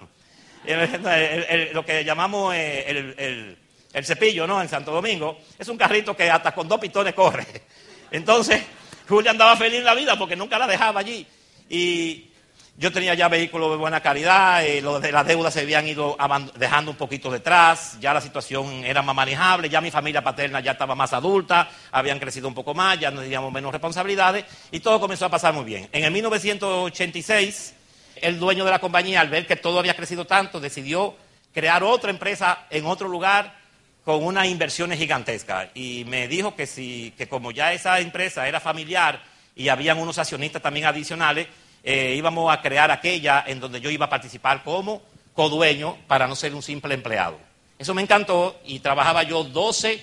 [1.74, 3.58] lo que llamamos eh,
[3.92, 4.62] el, cepillo, ¿no?
[4.62, 5.36] En Santo Domingo.
[5.58, 7.44] Es un carrito que hasta con dos pistones corre.
[8.10, 8.62] Entonces,
[9.06, 11.26] Julia andaba feliz en la vida porque nunca la dejaba allí.
[11.68, 12.31] Y
[12.76, 16.16] yo tenía ya vehículos de buena calidad, eh, de las deudas se habían ido
[16.56, 20.72] dejando un poquito detrás, ya la situación era más manejable, ya mi familia paterna ya
[20.72, 24.98] estaba más adulta, habían crecido un poco más, ya no teníamos menos responsabilidades y todo
[25.00, 25.88] comenzó a pasar muy bien.
[25.92, 27.74] En el 1986,
[28.16, 31.14] el dueño de la compañía, al ver que todo había crecido tanto, decidió
[31.52, 33.60] crear otra empresa en otro lugar
[34.04, 38.60] con unas inversiones gigantescas y me dijo que, si, que como ya esa empresa era
[38.60, 39.22] familiar
[39.54, 41.46] y habían unos accionistas también adicionales,
[41.82, 45.02] eh, íbamos a crear aquella en donde yo iba a participar como
[45.34, 47.38] codueño para no ser un simple empleado.
[47.78, 50.00] Eso me encantó y trabajaba yo 12,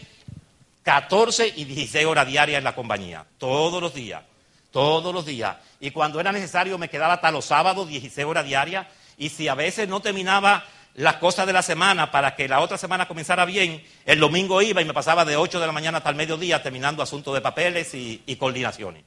[0.83, 4.23] 14 y 16 horas diarias en la compañía, todos los días,
[4.71, 5.55] todos los días.
[5.79, 8.87] Y cuando era necesario me quedaba hasta los sábados 16 horas diarias
[9.17, 10.65] y si a veces no terminaba
[10.95, 14.81] las cosas de la semana para que la otra semana comenzara bien, el domingo iba
[14.81, 17.91] y me pasaba de 8 de la mañana hasta el mediodía terminando asuntos de papeles
[17.93, 19.05] y coordinaciones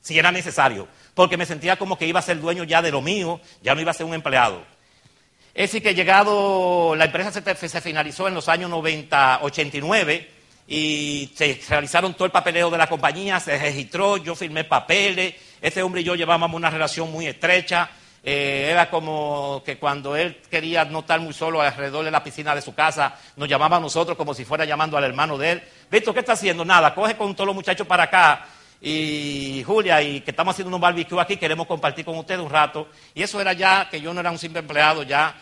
[0.00, 3.00] si era necesario, porque me sentía como que iba a ser dueño ya de lo
[3.00, 4.62] mío, ya no iba a ser un empleado.
[5.52, 10.30] Es decir, que llegado, la empresa se, finalizó en los años 90, 89
[10.68, 15.82] y se realizaron todo el papeleo de la compañía, se registró, yo firmé papeles, este
[15.82, 17.90] hombre y yo llevábamos una relación muy estrecha,
[18.22, 22.54] eh, era como que cuando él quería no estar muy solo alrededor de la piscina
[22.54, 25.62] de su casa, nos llamaba a nosotros como si fuera llamando al hermano de él.
[25.90, 26.64] Víctor, ¿qué está haciendo?
[26.64, 28.46] Nada, coge con todos los muchachos para acá
[28.80, 32.88] y Julia, y que estamos haciendo un barbecue aquí, queremos compartir con ustedes un rato.
[33.14, 35.34] Y eso era ya que yo no era un simple empleado, ya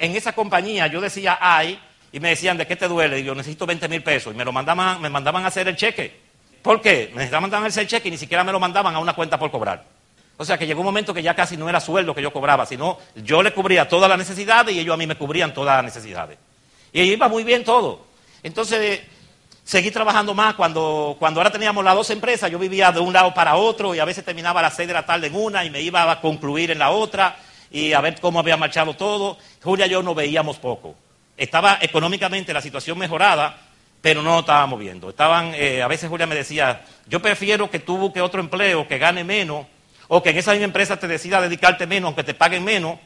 [0.00, 1.80] en, esa compañía yo decía ay,
[2.12, 3.20] y me decían, ¿de qué te duele?
[3.20, 5.76] Y yo necesito 20 mil pesos, y me lo mandaban, me mandaban a hacer el
[5.76, 6.20] cheque.
[6.60, 7.10] ¿Por qué?
[7.14, 9.38] Me mandaban a hacer el cheque y ni siquiera me lo mandaban a una cuenta
[9.38, 9.84] por cobrar.
[10.36, 12.66] O sea que llegó un momento que ya casi no era sueldo que yo cobraba,
[12.66, 15.84] sino yo le cubría todas las necesidades y ellos a mí me cubrían todas las
[15.84, 16.38] necesidades.
[16.92, 18.06] Y iba muy bien todo.
[18.42, 19.00] Entonces,
[19.64, 23.32] Seguí trabajando más cuando, cuando ahora teníamos las dos empresas, yo vivía de un lado
[23.32, 25.70] para otro y a veces terminaba a las seis de la tarde en una y
[25.70, 27.36] me iba a concluir en la otra
[27.70, 29.38] y a ver cómo había marchado todo.
[29.62, 30.96] Julia y yo no veíamos poco.
[31.36, 33.56] Estaba económicamente la situación mejorada,
[34.00, 35.10] pero no estábamos viendo.
[35.10, 38.98] Estaban, eh, a veces Julia me decía, yo prefiero que tú busques otro empleo que
[38.98, 39.66] gane menos
[40.08, 42.98] o que en esa misma empresa te decida dedicarte menos, aunque te paguen menos,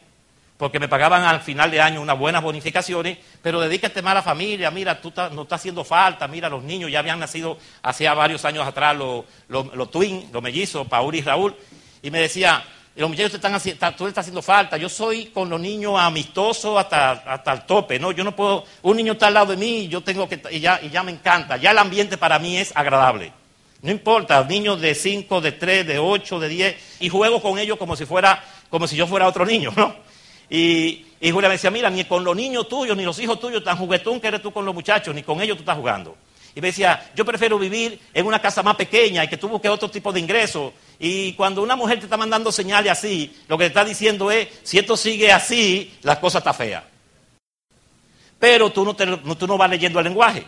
[0.57, 4.23] porque me pagaban al final de año unas buenas bonificaciones, pero dedícate más a la
[4.23, 8.45] familia, mira, tú no está haciendo falta, mira, los niños ya habían nacido hacía varios
[8.45, 11.55] años atrás los, los, twins, los mellizos, Paul y Raúl,
[12.03, 12.65] y me decía,
[12.97, 15.95] los muchachos te están haciendo, tú le estás haciendo falta, yo soy con los niños
[15.99, 18.13] amistosos hasta, hasta el tope, ¿no?
[18.13, 20.61] Yo no puedo, un niño está al lado de mí y yo tengo que, y
[20.61, 23.33] ya, y ya me encanta, ya el ambiente para mí es agradable.
[23.83, 27.77] No importa, niños de 5, de 3, de 8, de 10, y juego con ellos
[27.77, 30.06] como si fuera, como si yo fuera otro niño, ¿no?
[30.49, 33.77] Y, Julia me decía, mira, ni con los niños tuyos, ni los hijos tuyos tan
[33.77, 36.17] juguetón que eres tú con los muchachos, ni con ellos tú estás jugando.
[36.55, 39.71] Y me decía, yo prefiero vivir en una casa más pequeña y que tú busques
[39.71, 40.73] otro tipo de ingreso.
[40.99, 44.49] Y cuando una mujer te está mandando señales así, lo que te está diciendo es,
[44.63, 46.89] si esto sigue así, la cosa está fea.
[48.39, 50.47] Pero tú no, tú no vas leyendo el lenguaje,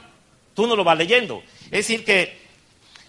[0.54, 1.42] tú no lo vas leyendo.
[1.64, 2.40] Es decir, que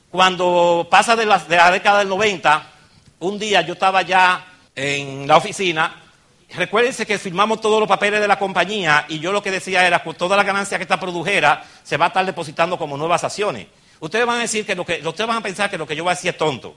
[0.10, 2.72] cuando pasa de la, de la década del 90,
[3.20, 6.09] un día yo estaba ya en la oficina
[6.56, 10.02] Recuérdense que firmamos todos los papeles de la compañía y yo lo que decía era
[10.02, 13.68] que toda la ganancia que esta produjera se va a estar depositando como nuevas acciones.
[14.00, 16.04] Ustedes van a decir que lo que, ustedes van a pensar que lo que yo
[16.04, 16.76] voy a decir es tonto.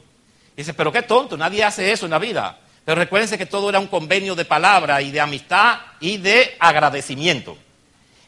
[0.57, 2.59] dice, pero qué tonto, nadie hace eso en la vida.
[2.85, 7.57] Pero recuérdense que todo era un convenio de palabra y de amistad y de agradecimiento.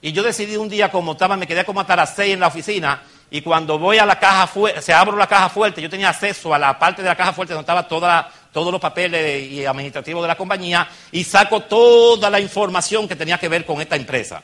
[0.00, 2.46] Y yo decidí un día, como estaba, me quedé como hasta las seis en la
[2.46, 6.10] oficina, y cuando voy a la caja fuerte, se abro la caja fuerte, yo tenía
[6.10, 9.66] acceso a la parte de la caja fuerte donde estaba toda, todos los papeles y
[9.66, 13.96] administrativos de la compañía y saco toda la información que tenía que ver con esta
[13.96, 14.42] empresa.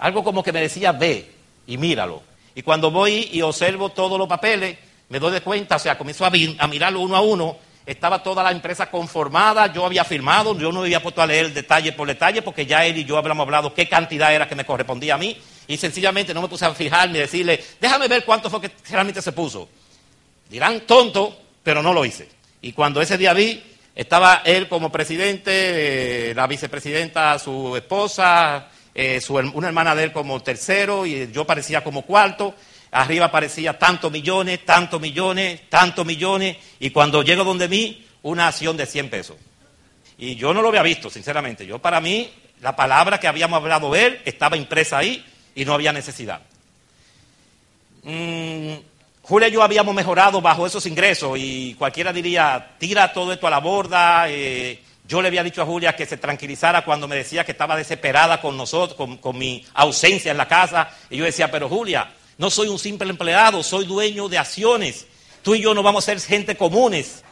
[0.00, 1.30] Algo como que me decía, ve
[1.68, 2.22] y míralo.
[2.56, 4.76] Y cuando voy y observo todos los papeles,
[5.08, 8.42] me doy de cuenta, o sea, comienzo a, a mirarlo uno a uno, estaba toda
[8.42, 12.42] la empresa conformada, yo había firmado, yo no había puesto a leer detalle por detalle
[12.42, 15.36] porque ya él y yo habíamos hablado qué cantidad era que me correspondía a mí
[15.68, 19.22] y sencillamente no me puse a fijarme y decirle, déjame ver cuánto fue que realmente
[19.22, 19.68] se puso.
[20.48, 22.28] Dirán tonto, pero no lo hice.
[22.64, 23.62] Y cuando ese día vi,
[23.94, 30.42] estaba él como presidente, eh, la vicepresidenta, su esposa, eh, una hermana de él como
[30.42, 32.54] tercero y yo parecía como cuarto
[32.90, 38.78] arriba aparecía tantos millones, tantos millones, tantos millones, y cuando llego donde mí, una acción
[38.78, 39.36] de 100 pesos.
[40.16, 41.66] Y yo no lo había visto, sinceramente.
[41.66, 45.22] Yo, para mí, la palabra que habíamos hablado ver estaba impresa ahí
[45.54, 46.40] y no había necesidad.
[48.04, 48.74] Mm,
[49.26, 53.50] Julia y yo habíamos mejorado bajo esos ingresos y cualquiera diría, tira todo esto a
[53.50, 54.26] la borda.
[54.28, 57.74] Eh, yo le había dicho a Julia que se tranquilizara cuando me decía que estaba
[57.74, 60.90] desesperada con nosotros, con mi ausencia en la casa.
[61.08, 65.06] Y yo decía, pero Julia, no soy un simple empleado, soy dueño de acciones.
[65.42, 67.24] Tú y yo no vamos a ser gente comunes.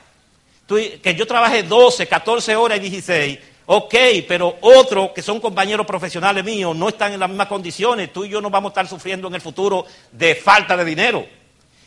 [0.66, 3.94] que yo trabaje 12, 14 horas y 16, ok,
[4.26, 8.12] pero otros que son compañeros profesionales míos no están en las mismas condiciones.
[8.14, 11.41] Tú y yo no vamos a estar sufriendo en el futuro de falta de dinero.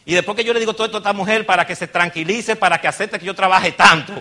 [0.05, 2.55] Y después que yo le digo todo esto a esta mujer para que se tranquilice,
[2.55, 4.13] para que acepte que yo trabaje tanto,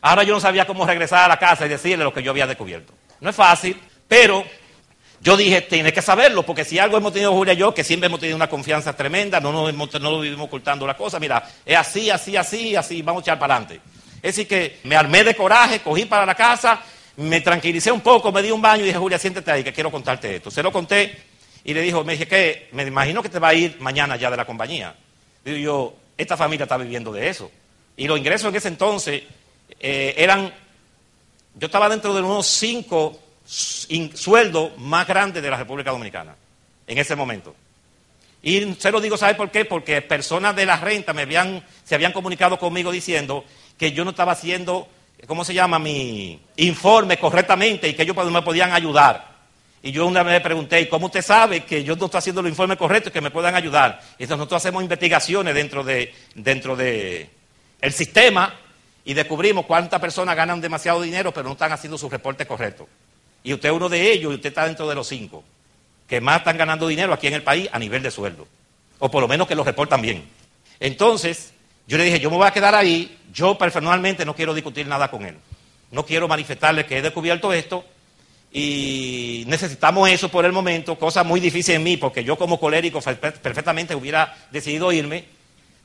[0.00, 2.46] ahora yo no sabía cómo regresar a la casa y decirle lo que yo había
[2.46, 2.92] descubierto.
[3.20, 4.44] No es fácil, pero
[5.20, 8.06] yo dije, tiene que saberlo, porque si algo hemos tenido Julia y yo, que siempre
[8.06, 11.76] hemos tenido una confianza tremenda, no, nos no lo vivimos ocultando la cosa, mira, es
[11.76, 13.80] así, así, así, así, vamos a echar para adelante.
[14.16, 16.80] Es decir, que me armé de coraje, cogí para la casa,
[17.16, 19.90] me tranquilicé un poco, me di un baño y dije, Julia, siéntate ahí, que quiero
[19.90, 20.52] contarte esto.
[20.52, 21.20] Se lo conté
[21.64, 24.30] y le dijo, me dije que me imagino que te va a ir mañana ya
[24.30, 24.94] de la compañía.
[25.44, 27.50] Digo yo, esta familia está viviendo de eso.
[27.96, 29.22] Y los ingresos en ese entonces
[29.80, 30.52] eh, eran,
[31.54, 36.36] yo estaba dentro de unos cinco sueldo más grande de la República Dominicana
[36.86, 37.54] en ese momento.
[38.42, 39.64] Y se lo digo, ¿sabe por qué?
[39.64, 43.44] Porque personas de la renta me habían, se habían comunicado conmigo diciendo
[43.76, 44.88] que yo no estaba haciendo,
[45.26, 45.78] ¿cómo se llama?
[45.78, 49.27] Mi informe correctamente y que ellos me podían ayudar.
[49.88, 52.42] Y yo una vez le pregunté, ¿y cómo usted sabe que yo no estoy haciendo
[52.42, 54.02] el informe correcto y que me puedan ayudar?
[54.18, 57.30] Entonces nosotros hacemos investigaciones dentro de, dentro de
[57.80, 58.52] el sistema
[59.02, 62.86] y descubrimos cuántas personas ganan demasiado dinero pero no están haciendo su reporte correcto.
[63.42, 65.42] Y usted es uno de ellos y usted está dentro de los cinco
[66.06, 68.46] que más están ganando dinero aquí en el país a nivel de sueldo.
[68.98, 70.28] O por lo menos que lo reportan bien.
[70.80, 71.54] Entonces,
[71.86, 75.10] yo le dije, yo me voy a quedar ahí, yo personalmente no quiero discutir nada
[75.10, 75.38] con él.
[75.90, 77.86] No quiero manifestarle que he descubierto esto
[78.52, 83.00] y necesitamos eso por el momento, cosa muy difícil en mí, porque yo como colérico
[83.00, 85.24] perfectamente hubiera decidido irme,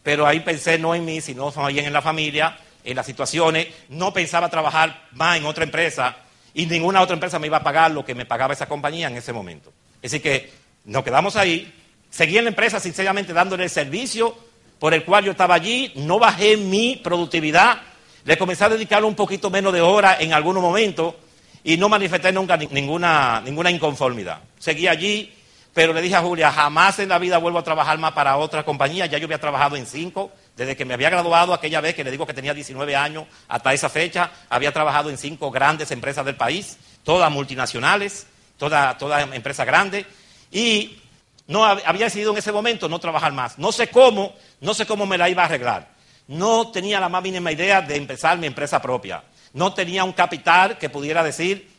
[0.02, 4.14] pero ahí pensé no en mí, sino bien en la familia, en las situaciones, no
[4.14, 6.18] pensaba trabajar más en otra empresa
[6.54, 9.18] y ninguna otra empresa me iba a pagar lo que me pagaba esa compañía en
[9.18, 9.74] ese momento.
[10.04, 10.52] Así que
[10.86, 11.74] nos quedamos ahí,
[12.10, 14.38] seguí en la empresa sinceramente dándole el servicio
[14.80, 17.82] por el cual yo estaba allí, no bajé mi productividad,
[18.26, 21.16] le comencé a dedicar un poquito menos de horas en algunos momentos
[21.64, 24.40] y no manifesté nunca ninguna, ninguna inconformidad.
[24.60, 25.34] Seguí allí,
[25.74, 28.64] pero le dije a Julia, jamás en la vida vuelvo a trabajar más para otra
[28.64, 32.04] compañía, ya yo había trabajado en cinco, desde que me había graduado aquella vez, que
[32.04, 36.26] le digo que tenía 19 años, hasta esa fecha, había trabajado en cinco grandes empresas
[36.26, 40.06] del país, todas multinacionales, todas toda empresas grandes,
[40.52, 41.00] y
[41.48, 43.58] no había decidido en ese momento no trabajar más.
[43.58, 45.90] No sé cómo, no sé cómo me la iba a arreglar.
[46.28, 49.24] No tenía la más mínima idea de empezar mi empresa propia.
[49.54, 51.70] No tenía un capital que pudiera decir,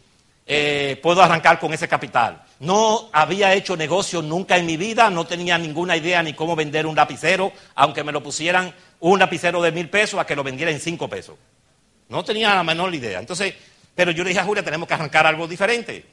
[0.47, 2.43] eh, puedo arrancar con ese capital.
[2.61, 6.87] No había hecho negocio nunca en mi vida, no tenía ninguna idea ni cómo vender
[6.87, 10.71] un lapicero, aunque me lo pusieran un lapicero de mil pesos a que lo vendiera
[10.71, 11.37] en cinco pesos.
[12.09, 13.19] No tenía la menor idea.
[13.19, 13.55] Entonces,
[13.95, 16.05] pero yo le dije a Julia, tenemos que arrancar algo diferente.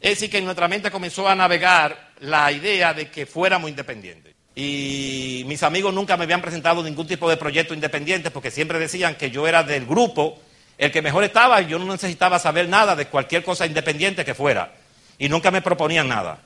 [0.00, 4.34] Es decir, que en nuestra mente comenzó a navegar la idea de que fuéramos independientes.
[4.54, 9.16] Y mis amigos nunca me habían presentado ningún tipo de proyecto independiente porque siempre decían
[9.16, 10.38] que yo era del grupo
[10.78, 14.72] el que mejor estaba yo no necesitaba saber nada de cualquier cosa independiente que fuera
[15.18, 16.38] y nunca me proponían nada.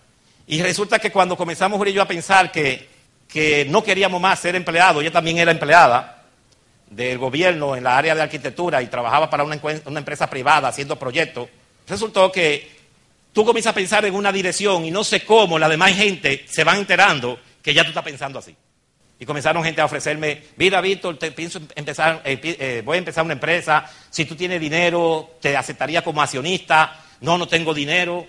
[0.47, 2.89] Y resulta que cuando comenzamos y yo a pensar que,
[3.69, 6.23] no queríamos más ser empleados, ella también era empleada
[6.89, 10.99] del gobierno en la área de arquitectura y trabajaba para una, una empresa privada haciendo
[10.99, 11.49] proyectos,
[11.87, 12.79] resultó que
[13.33, 16.65] tú comienzas a pensar en una dirección y no sé cómo la demás gente se
[16.65, 18.57] van enterando que ya tú estás pensando así.
[19.21, 23.25] Y comenzaron gente a ofrecerme, mira Víctor, te pienso empezar, eh, eh, voy a empezar
[23.25, 28.27] una empresa, si tú tienes dinero, te aceptaría como accionista, no, no tengo dinero.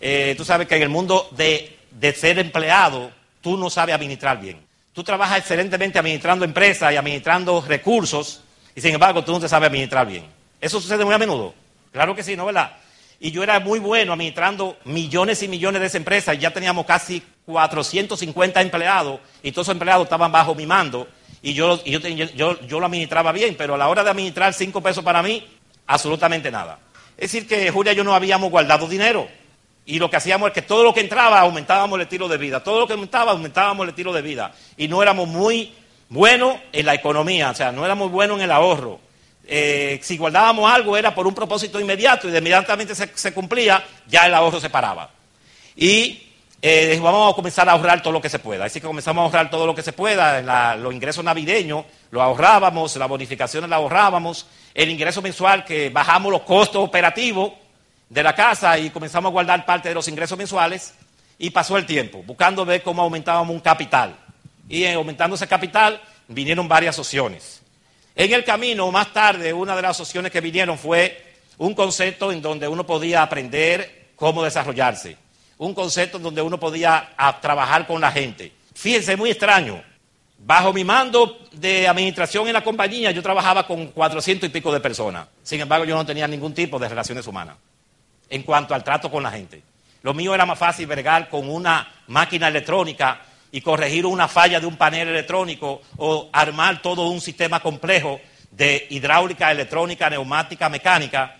[0.00, 1.78] Eh, tú sabes que en el mundo de,
[2.16, 4.60] ser empleado tú no sabes administrar bien.
[4.92, 8.42] Tú trabajas excelentemente administrando empresas y administrando recursos,
[8.74, 10.24] y sin embargo tú no te sabes administrar bien.
[10.60, 11.54] Eso sucede muy a menudo.
[11.92, 12.72] Claro que sí, ¿no verdad?
[13.24, 16.36] Y yo era muy bueno administrando millones y millones de esas empresas.
[16.40, 21.06] Ya teníamos casi 450 empleados y todos esos empleados estaban bajo mi mando.
[21.40, 24.82] Y yo, yo, yo, yo lo administraba bien, pero a la hora de administrar cinco
[24.82, 25.46] pesos para mí,
[25.86, 26.80] absolutamente nada.
[27.16, 29.28] Es decir, que Julia y yo no habíamos guardado dinero.
[29.86, 32.64] Y lo que hacíamos es que todo lo que entraba aumentábamos el estilo de vida.
[32.64, 34.52] Todo lo que aumentaba aumentábamos el estilo de vida.
[34.76, 35.72] Y no éramos muy
[36.08, 38.98] buenos en la economía, o sea, no éramos buenos en el ahorro.
[39.46, 44.34] Eh, si guardábamos algo era por un propósito inmediato y inmediatamente se, cumplía, ya el
[44.34, 45.10] ahorro se paraba.
[45.76, 46.28] Y
[46.60, 48.66] eh, vamos a comenzar a ahorrar todo lo que se pueda.
[48.66, 50.76] Así que comenzamos a ahorrar todo lo que se pueda.
[50.76, 56.42] los ingresos navideños los ahorrábamos, las bonificaciones las ahorrábamos, el ingreso mensual que bajamos los
[56.42, 57.52] costos operativos
[58.08, 60.94] de la casa y comenzamos a guardar parte de los ingresos mensuales.
[61.38, 64.14] Y pasó el tiempo, buscando ver cómo aumentábamos un capital.
[64.68, 67.62] Y aumentando ese capital vinieron varias opciones.
[68.14, 72.42] En el camino, más tarde, una de las opciones que vinieron fue un concepto en
[72.42, 75.16] donde uno podía aprender cómo desarrollarse,
[75.58, 77.10] un concepto en donde uno podía
[77.40, 78.52] trabajar con la gente.
[78.74, 79.82] Fíjense, muy extraño.
[80.38, 84.80] Bajo mi mando de administración en la compañía, yo trabajaba con cuatrocientos y pico de
[84.80, 85.28] personas.
[85.42, 87.56] Sin embargo, yo no tenía ningún tipo de relaciones humanas
[88.28, 89.62] en cuanto al trato con la gente.
[90.02, 93.20] Lo mío era más fácil vergar con una máquina electrónica
[93.52, 98.18] y corregir una falla de un panel electrónico o armar todo un sistema complejo
[98.50, 101.36] de hidráulica, electrónica, neumática, mecánica.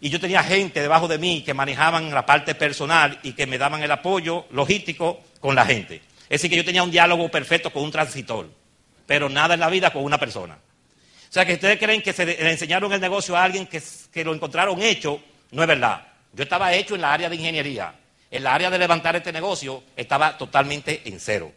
[0.00, 3.58] Y yo tenía gente debajo de mí que manejaban la parte personal y que me
[3.58, 5.96] daban el apoyo logístico con la gente.
[6.22, 8.48] Es decir, que yo tenía un diálogo perfecto con un transitor,
[9.04, 10.54] pero nada en la vida con una persona.
[10.54, 13.82] O sea, que ustedes creen que se le enseñaron el negocio a alguien que,
[14.12, 16.06] que lo encontraron hecho, no es verdad.
[16.32, 17.92] Yo estaba hecho en la área de ingeniería
[18.30, 21.52] el área de levantar este negocio estaba totalmente en cero.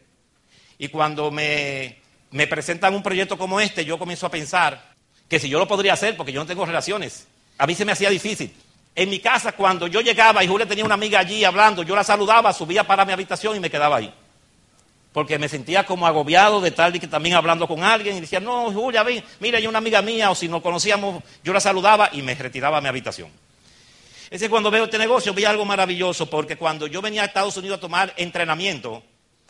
[0.78, 1.98] Y cuando me,
[2.50, 4.94] presentan un proyecto como este, yo comienzo a pensar
[5.28, 7.92] que si yo lo podría hacer, porque yo no tengo relaciones, a mí se me
[7.92, 8.54] hacía difícil.
[8.96, 12.04] En mi casa, cuando yo llegaba y Julia tenía una amiga allí hablando, yo la
[12.04, 14.14] saludaba, subía para mi habitación y me quedaba ahí.
[15.14, 18.40] Porque me sentía como agobiado de tal y que también hablando con alguien y decía,
[18.40, 22.10] no, Julia, ven, mira, hay una amiga mía, o si nos conocíamos, yo la saludaba
[22.14, 23.30] y me retiraba a mi habitación.
[24.32, 27.58] Es que cuando veo este negocio vi algo maravilloso, porque cuando yo venía a Estados
[27.58, 29.04] Unidos a tomar entrenamiento,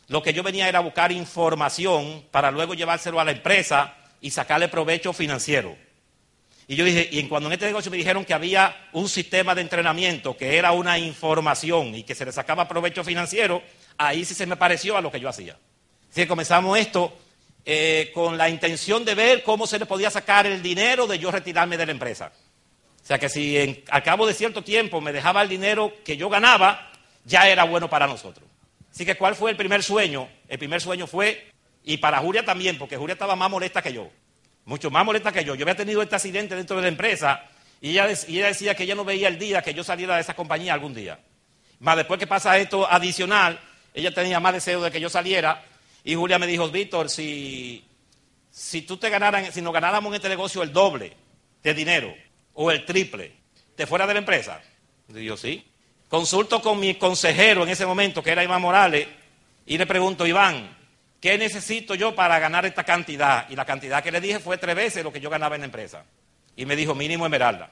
[0.08, 4.70] lo que yo venía era buscar información para luego llevárselo a la empresa y sacarle
[4.70, 5.78] provecho financiero.
[6.68, 9.62] Y yo dije, y cuando en este negocio me dijeron que había un sistema de
[9.62, 13.62] entrenamiento que era una información y que se le sacaba provecho financiero,
[14.00, 15.60] ahí sí se me pareció a lo que yo hacía.
[16.10, 17.16] Así que comenzamos esto
[17.66, 21.30] eh, con la intención de ver cómo se le podía sacar el dinero de yo
[21.30, 22.32] retirarme de la empresa.
[23.04, 26.18] O sea que si en, al cabo de cierto tiempo me dejaba el dinero que
[26.18, 26.92] yo ganaba,
[27.26, 28.48] ya era bueno para nosotros.
[28.92, 30.30] Así que ¿cuál fue el primer sueño?
[30.48, 31.52] El primer sueño fue,
[31.84, 34.10] y para Julia también, porque Julia estaba más molesta que yo,
[34.66, 35.56] mucho más molesta que yo.
[35.56, 37.44] Yo había tenido este accidente dentro de la empresa
[37.80, 40.74] y ella, decía que ella no veía el día que yo saliera de esa compañía
[40.74, 41.20] algún día.
[41.80, 43.60] Más después que pasa esto adicional,
[43.94, 45.64] ella tenía más deseo de que yo saliera
[46.04, 47.84] y Julia me dijo, Víctor, si,
[48.52, 51.14] si tú te ganaran, si nos ganáramos en este negocio el doble
[51.64, 52.14] de dinero,
[52.54, 53.34] o el triple,
[53.76, 54.62] ¿te fuera de la empresa?
[55.08, 55.66] Yo, sí.
[56.10, 59.08] Consulto con mi consejero en ese momento, que era Iván Morales,
[59.66, 60.76] y le pregunto, Iván,
[61.20, 63.50] ¿qué necesito yo para ganar esta cantidad?
[63.50, 65.66] Y la cantidad que le dije fue tres veces lo que yo ganaba en la
[65.66, 66.04] empresa.
[66.56, 67.72] Y me dijo, mínimo esmeralda.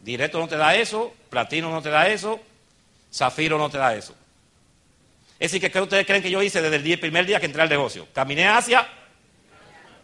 [0.00, 2.40] Directo no te da eso, platino no te da eso,
[3.12, 4.14] zafiro no te da eso.
[5.38, 7.62] Es decir, que ¿qué ustedes creen que yo hice desde el, primer día que entré
[7.62, 8.08] al negocio?
[8.12, 8.86] Caminé hacia,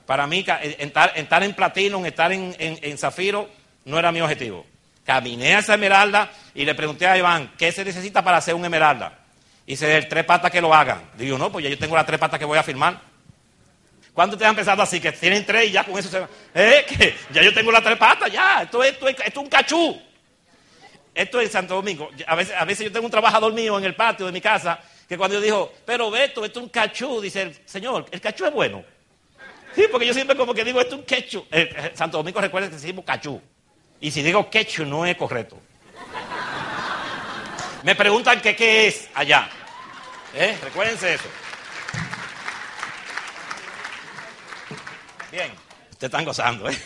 [0.07, 0.45] para mí,
[0.79, 3.49] estar, en platino, estar en, en zafiro,
[3.87, 4.67] no era mi objetivo.
[5.05, 8.65] Caminé a esa esmeralda y le pregunté a Iván, ¿qué se necesita para hacer un
[8.65, 9.19] esmeralda?
[9.65, 11.11] Y dice, el tres patas que lo hagan.
[11.17, 13.01] Digo, no, pues ya yo tengo las tres patas que voy a firmar.
[14.13, 15.01] ¿Cuándo te han empezado así?
[15.01, 16.85] Que tienen tres y ya con eso se ¿Eh?
[16.87, 18.63] Que ya yo tengo las tres patas, ya.
[18.63, 20.03] Esto, esto, esto es un cachú.
[21.15, 22.11] Esto es Santo Domingo.
[22.27, 24.81] A veces, a veces yo tengo un trabajador mío en el patio de mi casa
[25.09, 28.45] que cuando yo digo, pero Beto, esto es un cachú, dice el señor, el cachú
[28.45, 28.85] es bueno.
[29.75, 31.47] Sí, porque yo siempre como que digo, esto es un quechú.
[31.51, 33.41] Eh, eh, Santo Domingo recuerda que decimos cachú.
[34.01, 35.59] Y si digo quechu no es correcto.
[37.83, 39.49] Me preguntan qué es allá.
[40.35, 40.59] ¿Eh?
[40.63, 41.25] Recuérdense eso.
[45.33, 45.51] Bien,
[45.91, 46.69] ustedes están gozando.
[46.69, 46.77] ¿eh?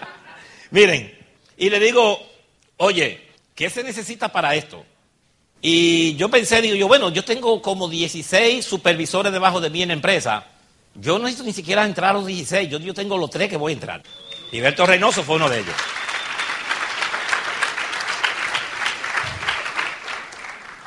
[0.70, 1.18] Miren,
[1.56, 2.20] y le digo,
[2.76, 4.84] oye, ¿qué se necesita para esto?
[5.60, 9.88] Y yo pensé, digo yo, bueno, yo tengo como 16 supervisores debajo de mí en
[9.88, 10.46] la empresa.
[10.94, 13.72] Yo no necesito ni siquiera entrar a los 16, yo, tengo los tres que voy
[13.72, 14.02] a entrar.
[14.52, 15.74] Y Berto Reynoso fue uno de ellos.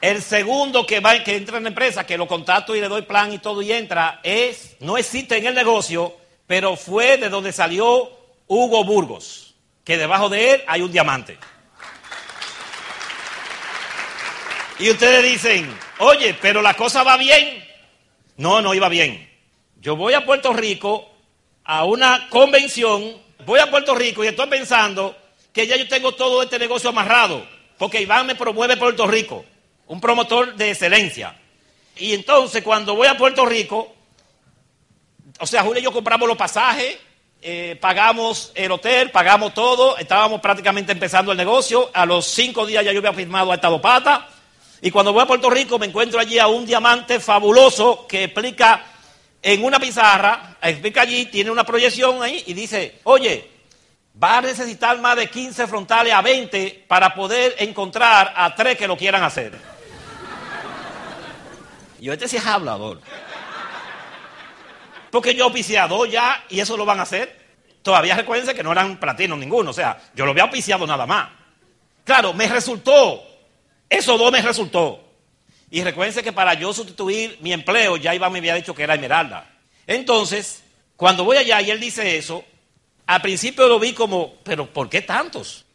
[0.02, 3.04] El segundo que va que entra en la empresa, que lo contacto y le doy
[3.04, 7.54] plan y todo y entra, es no existe en el negocio, pero fue de donde
[7.54, 8.10] salió
[8.48, 11.38] Hugo Burgos, que debajo de él hay un diamante.
[14.80, 17.64] Y ustedes dicen, oye, pero la cosa va bien.
[18.38, 19.30] No, no iba bien.
[19.80, 21.08] Yo voy a Puerto Rico
[21.64, 25.16] a una convención, voy a Puerto Rico y estoy pensando
[25.54, 27.46] que ya yo tengo todo este negocio amarrado,
[27.78, 29.46] porque Iván me promueve Puerto Rico,
[29.92, 31.36] un promotor de excelencia.
[31.98, 33.94] Y entonces cuando voy a Puerto Rico,
[35.38, 36.98] o sea, Julio y yo compramos los pasajes,
[37.42, 42.86] eh, pagamos el hotel, pagamos todo, estábamos prácticamente empezando el negocio, a los cinco días
[42.86, 44.30] ya yo había firmado a Estado Pata,
[44.82, 48.86] y cuando voy a Puerto Rico me encuentro allí a un diamante fabuloso que explica
[49.42, 53.50] en una pizarra, explica allí, tiene una proyección ahí y dice, oye,
[54.24, 58.88] va a necesitar más de 15 frontales a 20 para poder encontrar a tres que
[58.88, 59.81] lo quieran hacer.
[62.02, 63.00] Yo, este sí es hablador.
[65.10, 67.40] Porque yo auspiciado ya y eso lo van a hacer.
[67.82, 71.30] Todavía recuérdense que no eran platinos ninguno, o sea, yo lo había auspiciado nada más.
[72.04, 73.24] Claro, me resultó
[73.92, 75.04] eso dos me resultó.
[75.70, 78.96] Y recuérdense que para yo sustituir mi empleo, ya Iván me había dicho que era
[78.96, 79.50] Esmeralda.
[79.86, 80.64] Entonces,
[80.96, 82.46] cuando voy allá y él dice eso,
[83.06, 85.66] al principio lo vi como, pero ¿por qué tantos?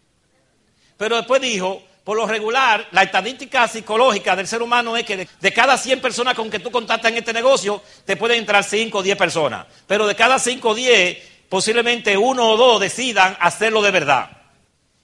[0.97, 5.52] Pero después dijo, por lo regular, la estadística psicológica del ser humano es que de,
[5.52, 9.02] cada 100 personas con que tú contactas en este negocio, te pueden entrar 5 o
[9.02, 9.66] 10 personas.
[9.88, 14.30] Pero de cada 5 o 10, posiblemente uno o dos decidan hacerlo de verdad.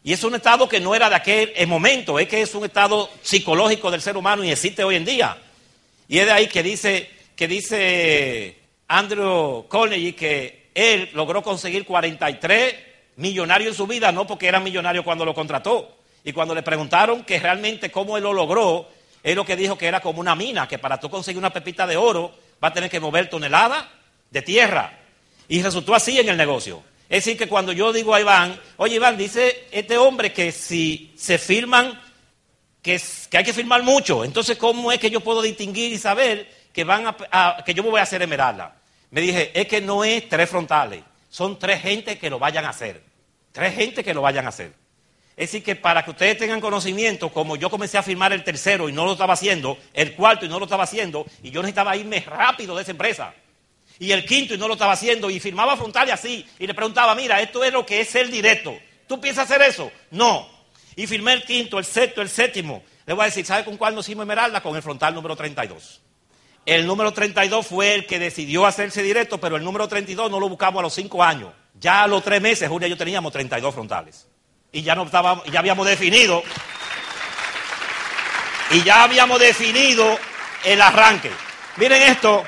[0.04, 3.10] Y es un estado que no era de aquel momento, es que es un estado
[3.20, 5.36] psicológico del ser humano y existe hoy en día.
[6.06, 12.76] Y es de ahí que dice, que dice Andrew Carnegie que él logró conseguir 43
[13.16, 15.98] millonarios en su vida, no porque era millonario cuando lo contrató.
[16.24, 18.88] Y cuando le preguntaron que realmente cómo él lo logró,
[19.22, 21.86] él lo que dijo que era como una mina, que para tú conseguir una pepita
[21.86, 23.84] de oro va a tener que mover toneladas
[24.30, 24.98] de tierra.
[25.48, 26.82] Y resultó así en el negocio.
[27.08, 31.12] Es decir, que cuando yo digo a Iván, oye Iván, dice este hombre que si
[31.16, 32.00] se firman,
[32.80, 33.00] que,
[33.32, 37.06] hay que firmar mucho, entonces ¿cómo es que yo puedo distinguir y saber que, van
[37.06, 38.76] a, que yo me voy a hacer esmeralda?
[39.10, 42.70] Me dije, es que no es tres frontales, son tres gente que lo vayan a
[42.70, 43.02] hacer.
[43.52, 44.72] Tres gente que lo vayan a hacer.
[45.36, 48.88] Es decir, que para que ustedes tengan conocimiento, como yo comencé a firmar el tercero
[48.88, 51.96] y no lo estaba haciendo, el cuarto y no lo estaba haciendo, y yo necesitaba
[51.96, 53.34] irme rápido de esa empresa
[53.98, 56.74] y el quinto y no lo estaba haciendo y firmaba frontal y así y le
[56.74, 58.76] preguntaba, mira, esto es lo que es el directo.
[59.06, 59.92] ¿Tú piensas hacer eso?
[60.10, 60.48] No.
[60.96, 62.82] Y firmé el quinto, el sexto, el séptimo.
[63.06, 64.60] Le voy a decir, ¿sabe con cuál nos hicimos Esmeralda?
[64.60, 66.02] Con el frontal número 32.
[66.66, 70.48] El número 32 fue el que decidió hacerse directo, pero el número 32 no lo
[70.48, 71.52] buscamos a los cinco años.
[71.78, 74.28] Ya a los tres meses, Julia yo teníamos 32 frontales.
[74.72, 76.42] Y ya, no estábamos, ya habíamos definido.
[78.70, 80.18] Y ya habíamos definido
[80.64, 81.30] el arranque.
[81.76, 82.42] Miren esto,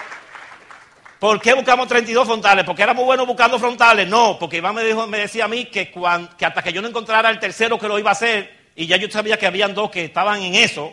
[1.25, 2.67] ¿Por qué buscamos 32 frontales?
[2.67, 4.07] ¿Porque éramos buenos buscando frontales?
[4.07, 7.31] No, porque Iván me, dijo, me decía a mí que, hasta que yo no encontrara
[7.31, 10.05] el tercero que lo iba a hacer, y ya yo sabía que habían dos que
[10.05, 10.93] estaban en eso,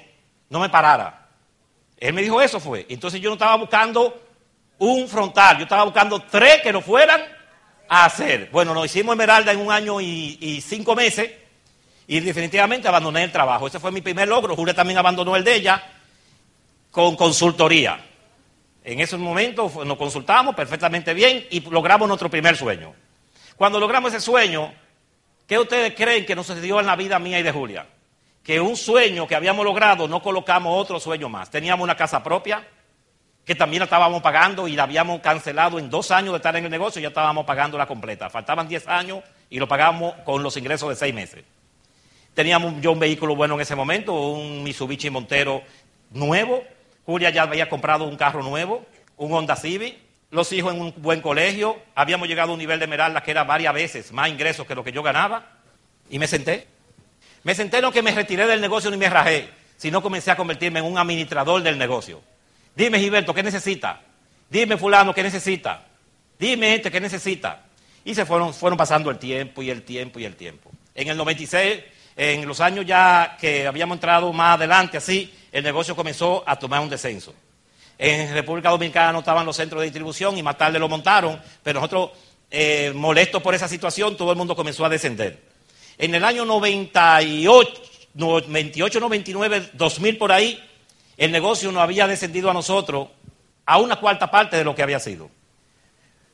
[0.49, 1.27] no me parara.
[1.97, 2.85] Él me dijo eso fue.
[2.87, 4.21] Entonces yo no estaba buscando
[4.77, 7.21] un frontal, yo estaba buscando tres que lo fueran
[7.93, 8.47] a hacer.
[8.53, 11.29] Bueno, nos hicimos Esmeralda en un año y, cinco meses,
[12.07, 13.67] y definitivamente abandoné el trabajo.
[13.67, 14.55] Ese fue mi primer logro.
[14.55, 15.83] Julia también abandonó el de ella
[16.89, 18.01] con consultoría.
[18.85, 22.93] En esos momentos nos consultamos perfectamente bien y logramos nuestro primer sueño.
[23.57, 24.73] Cuando logramos ese sueño,
[25.45, 27.85] ¿qué ustedes creen que nos sucedió en la vida mía y de Julia?
[28.41, 31.51] Que un sueño que habíamos logrado no colocamos otro sueño más.
[31.51, 32.65] Teníamos una casa propia,
[33.45, 36.65] que también la estábamos pagando y la habíamos cancelado en dos años de estar en
[36.65, 38.29] el negocio ya estábamos pagando la completa.
[38.29, 41.43] Faltaban diez años y lo pagamos con los ingresos de seis meses.
[42.33, 45.63] Teníamos yo un vehículo bueno en ese momento, un Mitsubishi Montero
[46.11, 46.63] nuevo,
[47.05, 48.85] Julia ya había comprado un carro nuevo,
[49.17, 49.97] un Honda Civic,
[50.29, 53.43] los hijos en un buen colegio, habíamos llegado a un nivel de Meralda que era
[53.43, 55.45] varias veces más ingresos que lo que yo ganaba,
[56.09, 56.67] y me senté.
[57.43, 60.79] Me senté no que me retiré del negocio ni me rajé, sino comencé a convertirme
[60.79, 62.21] en un administrador del negocio.
[62.75, 64.01] Dime, Gilberto, ¿qué necesita?
[64.49, 65.85] Dime, fulano, ¿qué necesita?
[66.39, 67.65] Dime, este, ¿qué necesita?
[68.03, 70.71] Y se fueron, pasando el tiempo y el tiempo y el tiempo.
[70.95, 71.79] En el 96,
[72.15, 76.81] en los años ya que habíamos entrado más adelante, así, el negocio comenzó a tomar
[76.81, 77.33] un descenso.
[77.97, 81.79] En República Dominicana no estaban los centros de distribución y más tarde lo montaron, pero
[81.79, 82.11] nosotros,
[82.49, 85.39] eh, molestos por esa situación, todo el mundo comenzó a descender.
[85.97, 87.81] En el año 98,
[88.15, 90.59] 98, 99, 2000 por ahí,
[91.21, 93.09] el negocio no había descendido a nosotros
[93.67, 95.29] a una cuarta parte de lo que había sido.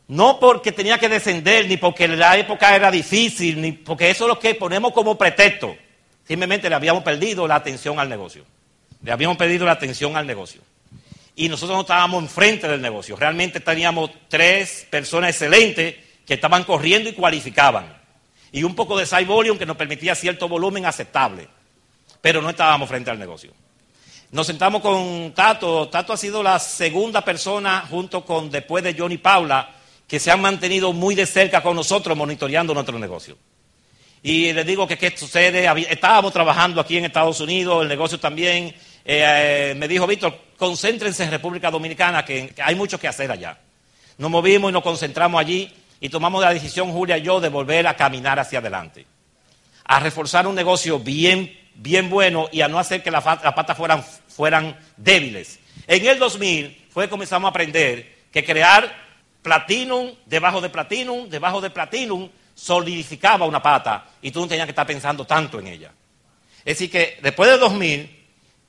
[0.08, 4.30] No porque tenía que descender, ni porque la época era difícil, ni porque eso es
[4.30, 5.76] lo que ponemos como pretexto.
[6.26, 8.46] Simplemente le habíamos perdido la atención al negocio.
[9.04, 10.62] Le habíamos pedido la atención al negocio.
[11.36, 13.18] Y nosotros no estábamos enfrente del negocio.
[13.18, 17.94] Realmente teníamos tres personas excelentes que estaban corriendo y cualificaban.
[18.54, 21.50] Y un poco de side volume que nos permitía cierto volumen aceptable.
[22.22, 23.52] Pero no estábamos frente al negocio.
[24.30, 25.88] Nos sentamos con Tato.
[25.88, 29.70] Tato ha sido la segunda persona, junto con después de Johnny Paula,
[30.06, 33.38] que se han mantenido muy de cerca con nosotros monitoreando nuestro negocio.
[34.22, 38.76] Y les digo que qué sucede, estábamos trabajando aquí en Estados Unidos, el negocio también.
[39.06, 43.58] Eh, me dijo, Víctor, concéntrense en República Dominicana, que hay mucho que hacer allá.
[44.18, 45.72] Nos movimos y nos concentramos allí
[46.02, 49.06] y tomamos la decisión, Julia y yo, de volver a caminar hacia adelante.
[49.86, 53.78] A reforzar un negocio bien, bien bueno y a no hacer que las patas
[54.28, 55.60] fueran, débiles.
[55.88, 59.08] En el 2000 fue que comenzamos a aprender que crear
[59.42, 64.72] Platinum debajo de Platinum, debajo de Platinum, solidificaba una pata y tú no tenías que
[64.72, 65.92] estar pensando tanto en ella.
[66.60, 68.26] Es decir, que después del 2000,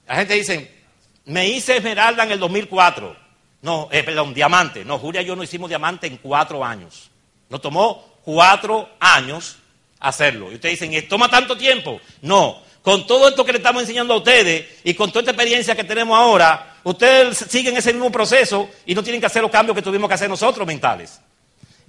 [0.06, 0.78] la gente dice,
[1.24, 3.16] me hice esmeralda en el 2004.
[3.62, 4.84] No, eh, perdón, diamante.
[4.84, 7.10] No, Julia y yo no hicimos diamante en cuatro años.
[7.48, 9.58] Nos tomó cuatro años
[10.00, 10.52] hacerlo.
[10.52, 12.00] Y ustedes dicen, ¿toma tanto tiempo?
[12.22, 12.62] No.
[12.82, 15.84] Con todo esto que le estamos enseñando a ustedes y con toda esta experiencia que
[15.84, 19.82] tenemos ahora, ustedes siguen ese mismo proceso y no tienen que hacer los cambios que
[19.82, 21.20] tuvimos que hacer nosotros mentales.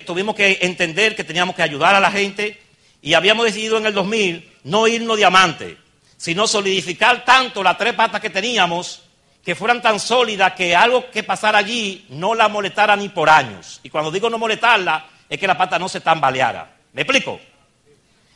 [0.06, 2.60] Tuvimos que entender que teníamos que ayudar a la gente
[3.02, 5.78] y habíamos decidido en el 2000 no irnos diamante,
[6.18, 9.04] sino solidificar tanto las tres patas que teníamos
[9.44, 13.80] que fueran tan sólidas que algo que pasara allí no la molestara ni por años.
[13.84, 16.76] Y cuando digo no molestarla, es que la pata no se tambaleara.
[16.94, 17.40] ¿Me explico?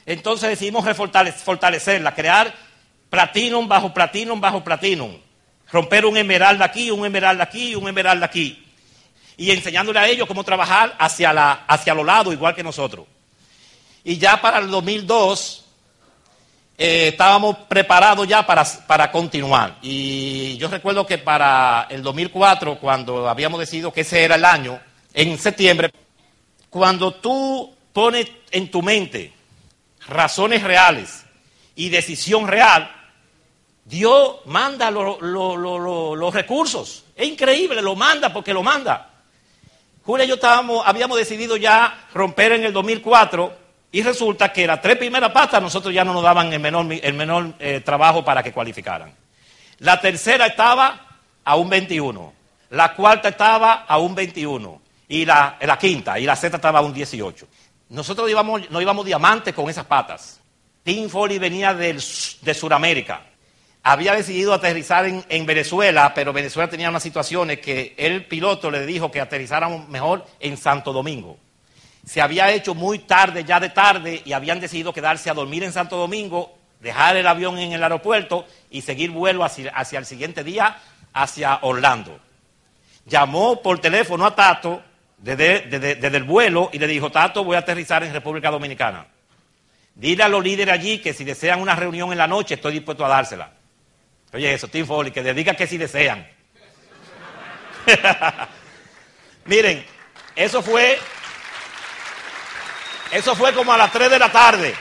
[0.06, 2.54] Entonces decidimos fortalecerla, crear
[3.10, 5.18] platinum bajo platinum bajo platinum.
[5.72, 8.64] Romper un esmeralda aquí, un esmeralda aquí, un esmeralda aquí.
[9.38, 11.32] Y enseñándole a ellos cómo trabajar hacia,
[11.68, 13.08] hacia los lados, igual que nosotros.
[14.04, 15.64] Y ya para el 2002
[16.78, 19.78] eh, estábamos preparados ya para, para, continuar.
[19.82, 24.80] Y yo recuerdo que para el 2004, cuando habíamos decidido que ese era el año,
[25.14, 25.92] en septiembre,
[26.70, 29.32] cuando tú pones en tu mente
[30.08, 31.26] razones reales
[31.76, 32.90] y decisión real,
[33.86, 37.06] Dios manda los recursos.
[37.16, 39.10] Es increíble, lo manda porque lo manda.
[40.06, 44.82] Julia y yo estábamos, habíamos decidido ya romper en el 2004 y resulta que las
[44.82, 48.44] tres primeras patas nosotros ya no nos daban el menor, el menor eh, trabajo para
[48.44, 49.14] que cualificaran.
[49.80, 52.34] La tercera estaba a un 21.
[52.72, 54.82] La cuarta estaba a un 21.
[55.10, 57.48] Y la, la quinta, y la sexta estaba a un 18.
[57.94, 60.42] Nosotros íbamos, no íbamos diamantes con esas patas.
[60.84, 63.22] Tim Foley venía de Sudamérica.
[63.84, 68.86] Había decidido aterrizar en, en, Venezuela, pero Venezuela tenía unas situaciones que el piloto le
[68.86, 71.38] dijo que aterrizáramos mejor en Santo Domingo
[72.06, 75.72] se había hecho muy tarde, ya de tarde, y habían decidido quedarse a dormir en
[75.72, 80.78] Santo Domingo, dejar el avión en el aeropuerto y seguir vuelo hacia, el siguiente día
[81.14, 82.20] hacia Orlando.
[83.06, 84.82] Llamó por teléfono a Tato
[85.24, 89.08] desde, el vuelo y le dijo, Tato, voy a aterrizar en República Dominicana.
[89.96, 93.06] Dile a los líderes allí que si desean una reunión en la noche, estoy dispuesto
[93.06, 93.54] a dársela.
[94.34, 96.28] Oye, eso, Tim Foley, que le diga que si desean.
[99.46, 99.86] Miren,
[100.36, 101.00] eso fue
[103.14, 104.76] eso fue como a las 3 de la tarde.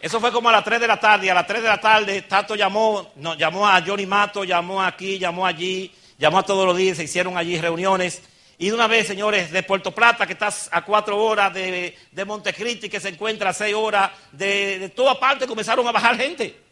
[0.00, 1.26] Eso fue como a las 3 de la tarde.
[1.26, 5.18] Y a las 3 de la tarde, Tato llamó, llamó a Johnny Mato, llamó aquí,
[5.18, 8.22] llamó allí, llamó a todos los días, se hicieron allí reuniones.
[8.58, 12.24] Y de una vez, señores, de Puerto Plata, que estás a cuatro horas, de, de
[12.24, 16.68] Montecristi, que se encuentra a seis horas, de, de toda parte comenzaron a bajar gente.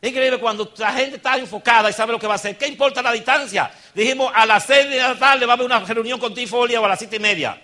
[0.00, 2.56] Es increíble cuando la gente está enfocada y sabe lo que va a hacer.
[2.56, 3.68] ¿Qué importa la distancia?
[3.92, 6.84] Dijimos, a las 6 de la tarde va a haber una reunión con Tifolia o
[6.84, 7.60] a las siete y media.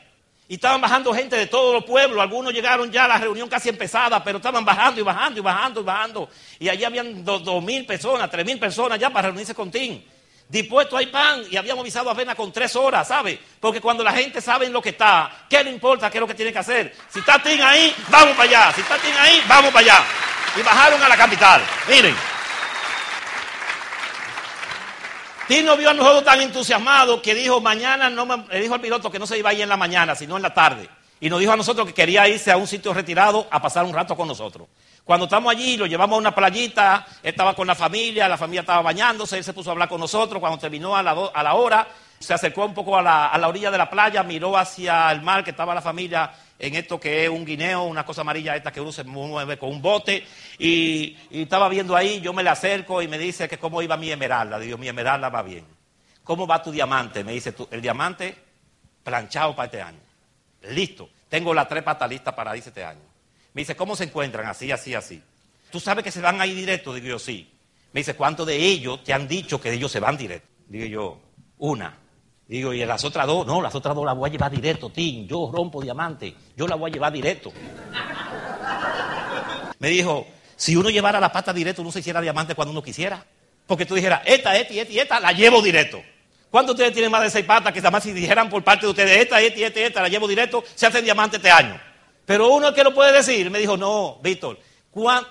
[0.48, 2.20] Y estaban bajando gente de todos los pueblos.
[2.20, 5.80] Algunos llegaron ya a la reunión casi empezada, pero estaban bajando y bajando y bajando
[5.80, 6.28] y bajando.
[6.58, 10.02] Y allí habían dos, mil personas, tres mil personas ya para reunirse con Tim.
[10.48, 13.40] Dispuesto hay pan y habíamos avisado apenas con tres horas, ¿sabe?
[13.58, 16.10] Porque cuando la gente sabe en lo que está, ¿qué le importa?
[16.10, 16.94] ¿Qué es lo que tiene que hacer?
[17.08, 18.72] Si está Tim ahí, vamos para allá.
[18.72, 20.04] Si está Tim ahí, vamos para allá.
[20.56, 21.62] Y bajaron a la capital.
[21.88, 22.14] Miren.
[25.48, 29.18] Tino vio a nosotros tan entusiasmados que dijo, mañana no le dijo al piloto que
[29.18, 30.88] no se iba a ir en la mañana, sino en la tarde.
[31.20, 33.92] Y nos dijo a nosotros que quería irse a un sitio retirado a pasar un
[33.92, 34.68] rato con nosotros.
[35.04, 38.80] Cuando estamos allí, lo llevamos a una playita, estaba con la familia, la familia estaba
[38.80, 40.40] bañándose, él se puso a hablar con nosotros.
[40.40, 41.86] Cuando terminó a la, hora,
[42.18, 45.50] se acercó un poco a la, orilla de la playa, miró hacia el mar que
[45.50, 48.92] estaba la familia en esto que es un guineo, una cosa amarilla esta que uno
[48.92, 50.26] se mueve con un bote,
[50.58, 54.10] y, estaba viendo ahí, yo me le acerco y me dice que cómo iba mi
[54.10, 54.58] esmeralda.
[54.58, 55.66] Digo, mi esmeralda va bien.
[56.22, 57.22] ¿Cómo va tu diamante?
[57.24, 58.34] Me dice, el diamante
[59.02, 60.00] planchado para este año.
[60.70, 63.13] Listo, tengo la tres patas lista para este año.
[63.54, 64.46] Me dice, ¿cómo se encuentran?
[64.46, 65.22] Así, así, así.
[65.70, 66.92] ¿Tú sabes que se van ahí directo?
[66.92, 67.50] Digo yo, sí.
[67.92, 70.48] Me dice, ¿cuántos de ellos te han dicho que ellos se van directo?
[70.68, 71.18] Digo yo,
[71.58, 71.96] una.
[72.48, 73.46] Digo, ¿y las otras dos?
[73.46, 75.26] No, las otras dos las voy a llevar directo, Tim.
[75.28, 76.34] Yo rompo diamante.
[76.56, 77.52] Yo las voy a llevar directo.
[79.78, 80.26] Me dijo,
[80.56, 83.24] si uno llevara la pata directo, uno se hiciera diamante cuando uno quisiera.
[83.66, 86.02] Porque tú dijeras, esta, esta y esta y esta, la llevo directo.
[86.50, 88.90] ¿Cuántos de ustedes tienen más de seis patas que además si dijeran por parte de
[88.90, 91.80] ustedes, esta, esta y esta esta, la llevo directo, se hacen diamante este año?
[92.26, 94.58] Pero uno que lo puede decir, me dijo, no, Víctor,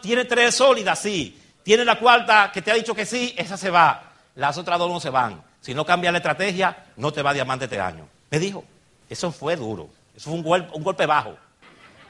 [0.01, 1.39] tiene tres sólidas, sí.
[1.63, 4.11] Tiene la cuarta que te ha dicho que sí, esa se va.
[4.35, 5.41] Las otras dos no se van.
[5.61, 8.07] Si no cambia la estrategia, no te va diamante este año.
[8.29, 8.65] Me dijo,
[9.09, 9.89] eso fue duro.
[10.15, 11.37] Eso fue un golpe, un golpe bajo.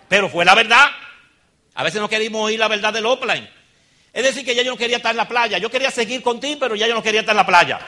[0.10, 0.88] Pero fue la verdad.
[1.76, 3.48] A veces no queríamos oír la verdad del offline.
[4.12, 5.58] Es decir, que ya yo no quería estar en la playa.
[5.60, 7.80] Yo quería seguir contigo, pero ya yo no quería estar en la playa.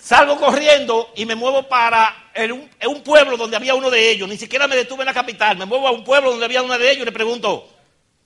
[0.00, 2.30] Salgo corriendo y me muevo para
[2.86, 4.28] un pueblo donde había uno de ellos.
[4.28, 5.56] Ni siquiera me detuve en la capital.
[5.58, 7.68] Me muevo a un pueblo donde había uno de ellos y le pregunto,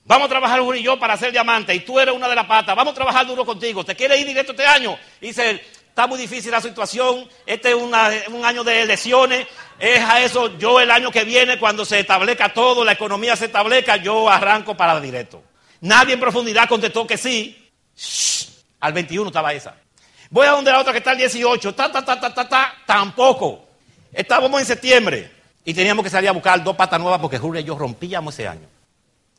[0.07, 2.45] Vamos a trabajar Julio y yo para hacer diamante y tú eres una de las
[2.45, 2.75] patas.
[2.75, 3.83] Vamos a trabajar duro contigo.
[3.83, 4.97] ¿Te quieres ir directo este año?
[5.19, 7.27] dice, está muy difícil la situación.
[7.43, 7.95] Este es un
[8.45, 9.47] año de elecciones.
[9.79, 13.45] Es a eso, yo el año que viene, cuando se establezca todo, la economía se
[13.45, 15.43] establezca, yo arranco para directo.
[15.81, 17.71] Nadie en profundidad contestó que sí.
[18.79, 19.75] al 21 estaba esa.
[20.29, 21.75] Voy a donde la otra que está el 18.
[21.75, 23.67] Ta, ta, ta, ta, ta, ta, tampoco.
[24.11, 25.31] Estábamos en septiembre
[25.63, 28.47] y teníamos que salir a buscar dos patas nuevas porque Julio y yo rompíamos ese
[28.47, 28.67] año.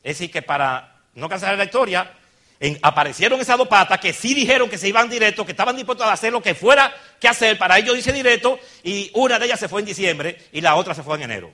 [0.03, 2.13] Es decir, que para no cansar la historia,
[2.83, 6.13] aparecieron esas dos patas que sí dijeron que se iban directo, que estaban dispuestos a
[6.13, 9.69] hacer lo que fuera que hacer para ellos dice directo, y una de ellas se
[9.69, 11.53] fue en diciembre y la otra se fue en enero.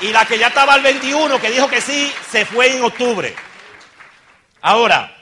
[0.00, 3.34] Y la que ya estaba al 21, que dijo que sí, se fue en octubre.
[4.60, 5.15] Ahora,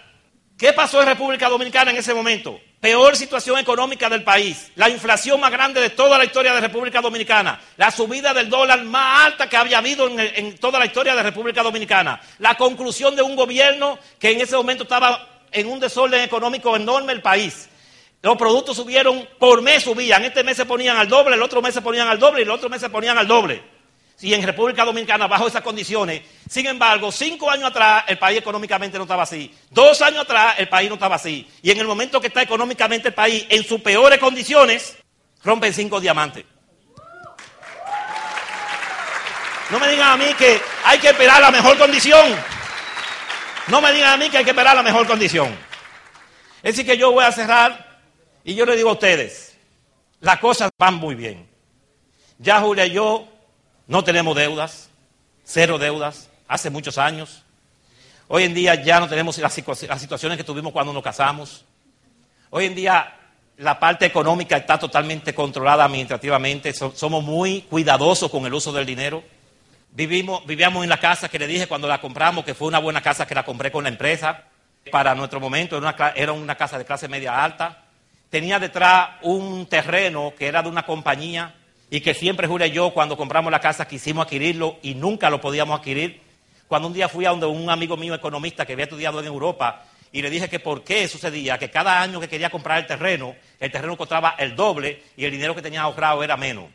[0.65, 2.59] ¿qué pasó en República Dominicana en ese momento?
[2.81, 7.03] peor situación económica del país, la inflación más grande de toda la historia de República
[7.03, 11.23] Dominicana, la subida del dólar más alta que había habido en, toda la historia de
[11.23, 16.23] República Dominicana, la conclusión de un gobierno que en ese momento estaba en un desorden
[16.23, 17.69] económico enorme el país.
[18.23, 21.75] Los productos subieron, por mes subían, este mes se ponían al doble, el otro mes
[21.75, 23.74] se ponían al doble y el otro mes se ponían al doble
[24.21, 26.23] y en República Dominicana bajo esas condiciones.
[26.49, 29.53] Sin embargo, cinco años atrás el país económicamente no estaba así.
[29.71, 31.47] Dos años atrás el país no estaba así.
[31.63, 34.97] Y en el momento que está económicamente el país en sus peores condiciones,
[35.43, 36.45] rompen cinco diamantes.
[39.71, 42.35] No me digan a mí que hay que esperar la mejor condición.
[43.69, 45.49] No me digan a mí que hay que esperar la mejor condición.
[46.63, 48.01] Es decir, que yo voy a cerrar
[48.45, 49.57] y yo le digo a ustedes,
[50.21, 51.49] las cosas van muy bien.
[52.39, 53.29] Ya Julia yo
[53.87, 54.89] no tenemos deudas,
[55.45, 57.43] cero deudas, hace muchos años.
[58.29, 61.65] Hoy en día ya no tenemos las, situaciones que tuvimos cuando nos casamos.
[62.49, 63.15] Hoy en día
[63.59, 66.73] la parte económica está totalmente controlada administrativamente.
[66.73, 69.23] somos muy cuidadosos con el uso del dinero.
[69.91, 73.03] Vivimos, vivíamos en la casa que le dije cuando la compramos, que fue una buena
[73.03, 74.45] casa que la compré con la empresa.
[74.91, 77.85] Para nuestro momento era una, era una casa de clase media alta.
[78.31, 81.55] Tenía detrás un terreno que era de una compañía
[81.91, 85.41] y que siempre Julia y yo cuando compramos la casa quisimos adquirirlo y nunca lo
[85.41, 86.23] podíamos adquirir.
[86.67, 89.85] Cuando un día fui a donde un amigo mío economista que había estudiado en Europa
[90.11, 93.35] y le dije que por qué sucedía, que cada año que quería comprar el terreno,
[93.61, 96.67] el terreno costaba el doble y el dinero que tenía ahorrado era menos.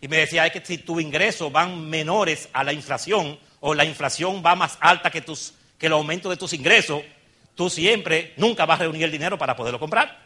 [0.00, 3.84] Y me decía, es que si tus ingresos van menores a la inflación o la
[3.84, 7.02] inflación va más alta que, tus, que el aumento de tus ingresos,
[7.54, 10.25] tú siempre nunca vas a reunir el dinero para poderlo comprar.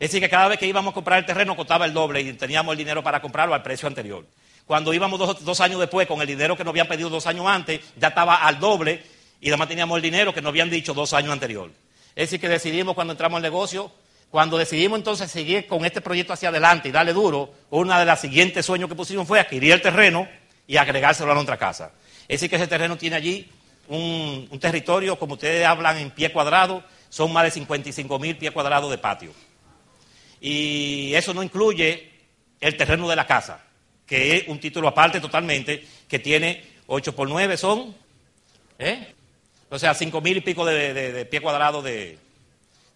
[0.00, 2.32] Es decir, que cada vez que íbamos a comprar el terreno costaba el doble y
[2.32, 4.24] teníamos el dinero para comprarlo al precio anterior.
[4.66, 7.80] Cuando íbamos dos, años después con el dinero que nos habían pedido dos años antes,
[7.96, 9.02] ya estaba al doble
[9.42, 11.70] y además teníamos el dinero que nos habían dicho dos años anterior.
[12.16, 13.92] Es decir, que decidimos cuando entramos al negocio,
[14.30, 18.18] cuando decidimos entonces seguir con este proyecto hacia adelante y darle duro, uno de los
[18.18, 20.26] siguientes sueños que pusimos fue adquirir el terreno
[20.66, 21.90] y agregárselo a nuestra casa.
[22.22, 23.50] Es decir, que ese terreno tiene allí
[23.88, 28.90] un, territorio, como ustedes hablan, en pie cuadrado, son más de 55 mil pies cuadrados
[28.90, 29.32] de patio.
[30.40, 32.10] Y eso no incluye
[32.60, 33.62] el terreno de la casa,
[34.06, 37.94] que es un título aparte totalmente, que tiene 8 por 9 son,
[38.78, 39.14] ¿eh?
[39.68, 42.18] o sea, 5 mil y pico de, pie cuadrado de,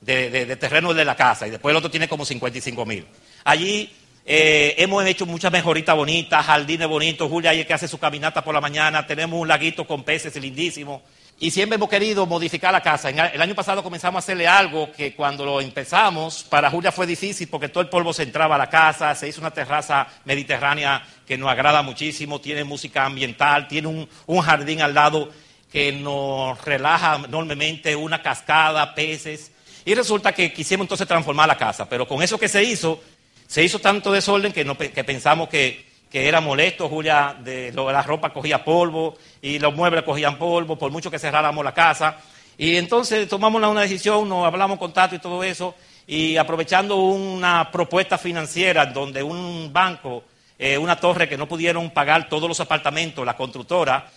[0.01, 3.07] de, terreno de la casa, y después el otro tiene como 55 mil.
[3.45, 3.91] Allí
[4.27, 8.55] eh, hemos hecho muchas mejoritas bonitas, jardines bonitos, Julia ahí que hace su caminata por
[8.55, 11.03] la mañana, tenemos un laguito con peces lindísimo.
[11.41, 13.11] Y siempre hemos querido modificar la casa.
[13.11, 17.49] El año pasado comenzamos a hacerle algo que cuando lo empezamos, para Julia fue difícil
[17.49, 21.37] porque todo el polvo se entraba a la casa, se hizo una terraza mediterránea que
[21.37, 25.29] nos agrada muchísimo, tiene música ambiental, tiene un, un jardín al lado
[25.73, 29.51] que nos relaja enormemente, una cascada, peces.
[29.85, 33.03] Y resulta que quisimos entonces transformar la casa, pero con eso que se hizo,
[33.49, 34.65] se hizo tanto desorden que,
[34.95, 40.05] que pensamos que que era molesto, Julia, de, la ropa cogía polvo y los muebles
[40.05, 42.19] cogían polvo, por mucho que cerráramos la casa.
[42.57, 45.75] Y entonces tomamos una decisión, nos hablamos contacto y todo eso,
[46.07, 50.23] y aprovechando una propuesta financiera donde un banco,
[50.57, 54.09] eh, una torre que no pudieron pagar todos los apartamentos, la constructora,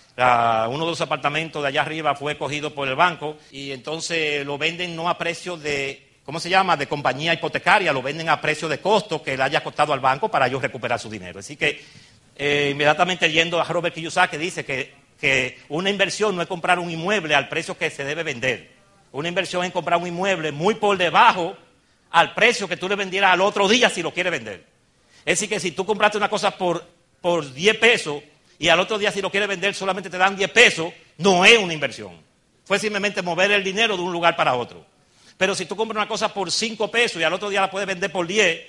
[0.70, 4.60] uno de los apartamentos de allá arriba fue cogido por el banco y entonces lo
[4.60, 8.68] venden no a precio de, ¿cómo se llama?, de compañía hipotecaria, lo venden a precio
[8.68, 11.40] de costo que le haya costado al banco para ellos recuperar su dinero.
[11.40, 11.82] Así que
[12.36, 16.92] eh, inmediatamente yendo a Robert Kiyosaki dice que, que una inversión no es comprar un
[16.92, 18.72] inmueble al precio que se debe vender.
[19.14, 21.56] Una inversión es comprar un inmueble muy por debajo
[22.12, 24.66] al precio que tú le vendieras al otro día si lo quieres vender.
[25.20, 26.86] Es decir, que si tú compraste una cosa por,
[27.22, 28.22] por 10 pesos
[28.60, 31.58] y al otro día si lo quieres vender solamente te dan 10 pesos, no es
[31.58, 32.20] una inversión.
[32.66, 34.97] Fue simplemente mover el dinero de un lugar para otro.
[35.38, 37.88] Pero si tú compras una cosa por 5 pesos y al otro día la puedes
[37.88, 38.60] vender por 10,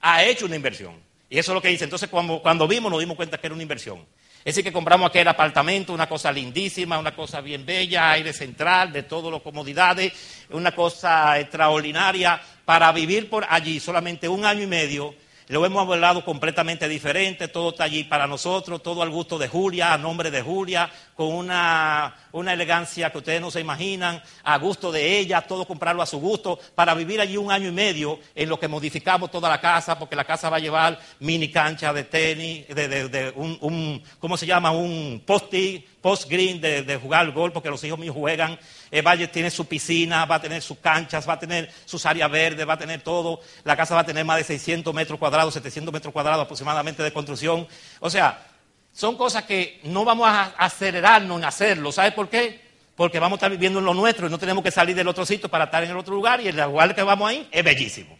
[0.00, 0.94] ha hecho una inversión.
[1.30, 1.84] Y eso es lo que dice.
[1.84, 4.04] Entonces cuando, cuando vimos nos dimos cuenta que era una inversión.
[4.38, 8.92] Es decir, que compramos aquel apartamento, una cosa lindísima, una cosa bien bella, aire central,
[8.92, 10.12] de todas las comodidades,
[10.50, 15.14] una cosa extraordinaria para vivir por allí solamente un año y medio
[15.48, 19.94] lo hemos hablado completamente diferente, todo está allí para nosotros, todo al gusto de Julia,
[19.94, 24.92] a nombre de Julia, con una, una elegancia que ustedes no se imaginan, a gusto
[24.92, 28.48] de ella, todo comprarlo a su gusto, para vivir allí un año y medio en
[28.48, 32.04] lo que modificamos toda la casa, porque la casa va a llevar mini cancha de
[32.04, 34.70] tenis, de, de, un, un, ¿cómo se llama?
[34.70, 38.58] Un post-green post de, de, jugar gol, porque los hijos míos juegan
[38.90, 42.30] el Valle tiene su piscina, va a tener sus canchas, va a tener sus áreas
[42.30, 43.40] verdes, va a tener todo.
[43.64, 47.12] La casa va a tener más de 600 metros cuadrados, 700 metros cuadrados aproximadamente de
[47.12, 47.66] construcción.
[48.00, 48.46] O sea,
[48.92, 51.92] son cosas que no vamos a acelerarnos en hacerlo.
[51.92, 52.60] ¿Sabe por qué?
[52.96, 55.24] Porque vamos a estar viviendo en lo nuestro y no tenemos que salir del otro
[55.24, 58.18] sitio para estar en el otro lugar y el lugar que vamos ahí es bellísimo.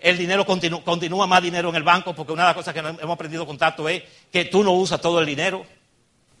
[0.00, 3.10] El dinero continúa más dinero en el banco porque una de las cosas que hemos
[3.10, 5.64] aprendido contacto es que tú no usas todo el dinero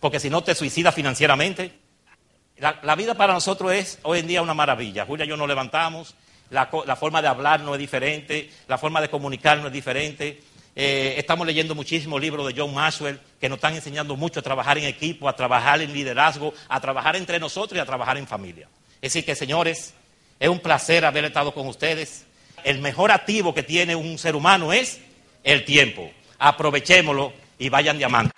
[0.00, 1.83] porque si no te suicidas financieramente.
[2.58, 5.04] La, vida para nosotros es hoy en día una maravilla.
[5.04, 6.14] Julia y yo nos levantamos,
[6.50, 10.40] la, forma de hablar no es diferente, la forma de comunicar no es diferente.
[10.76, 14.78] Eh, estamos leyendo muchísimos libros de John Maxwell que nos están enseñando mucho a trabajar
[14.78, 18.68] en equipo, a trabajar en liderazgo, a trabajar entre nosotros y a trabajar en familia.
[18.96, 19.92] Es decir, que señores,
[20.38, 22.24] es un placer haber estado con ustedes.
[22.62, 25.00] El mejor activo que tiene un ser humano es
[25.42, 26.08] el tiempo.
[26.38, 28.32] Aprovechémoslo y vayan diamante.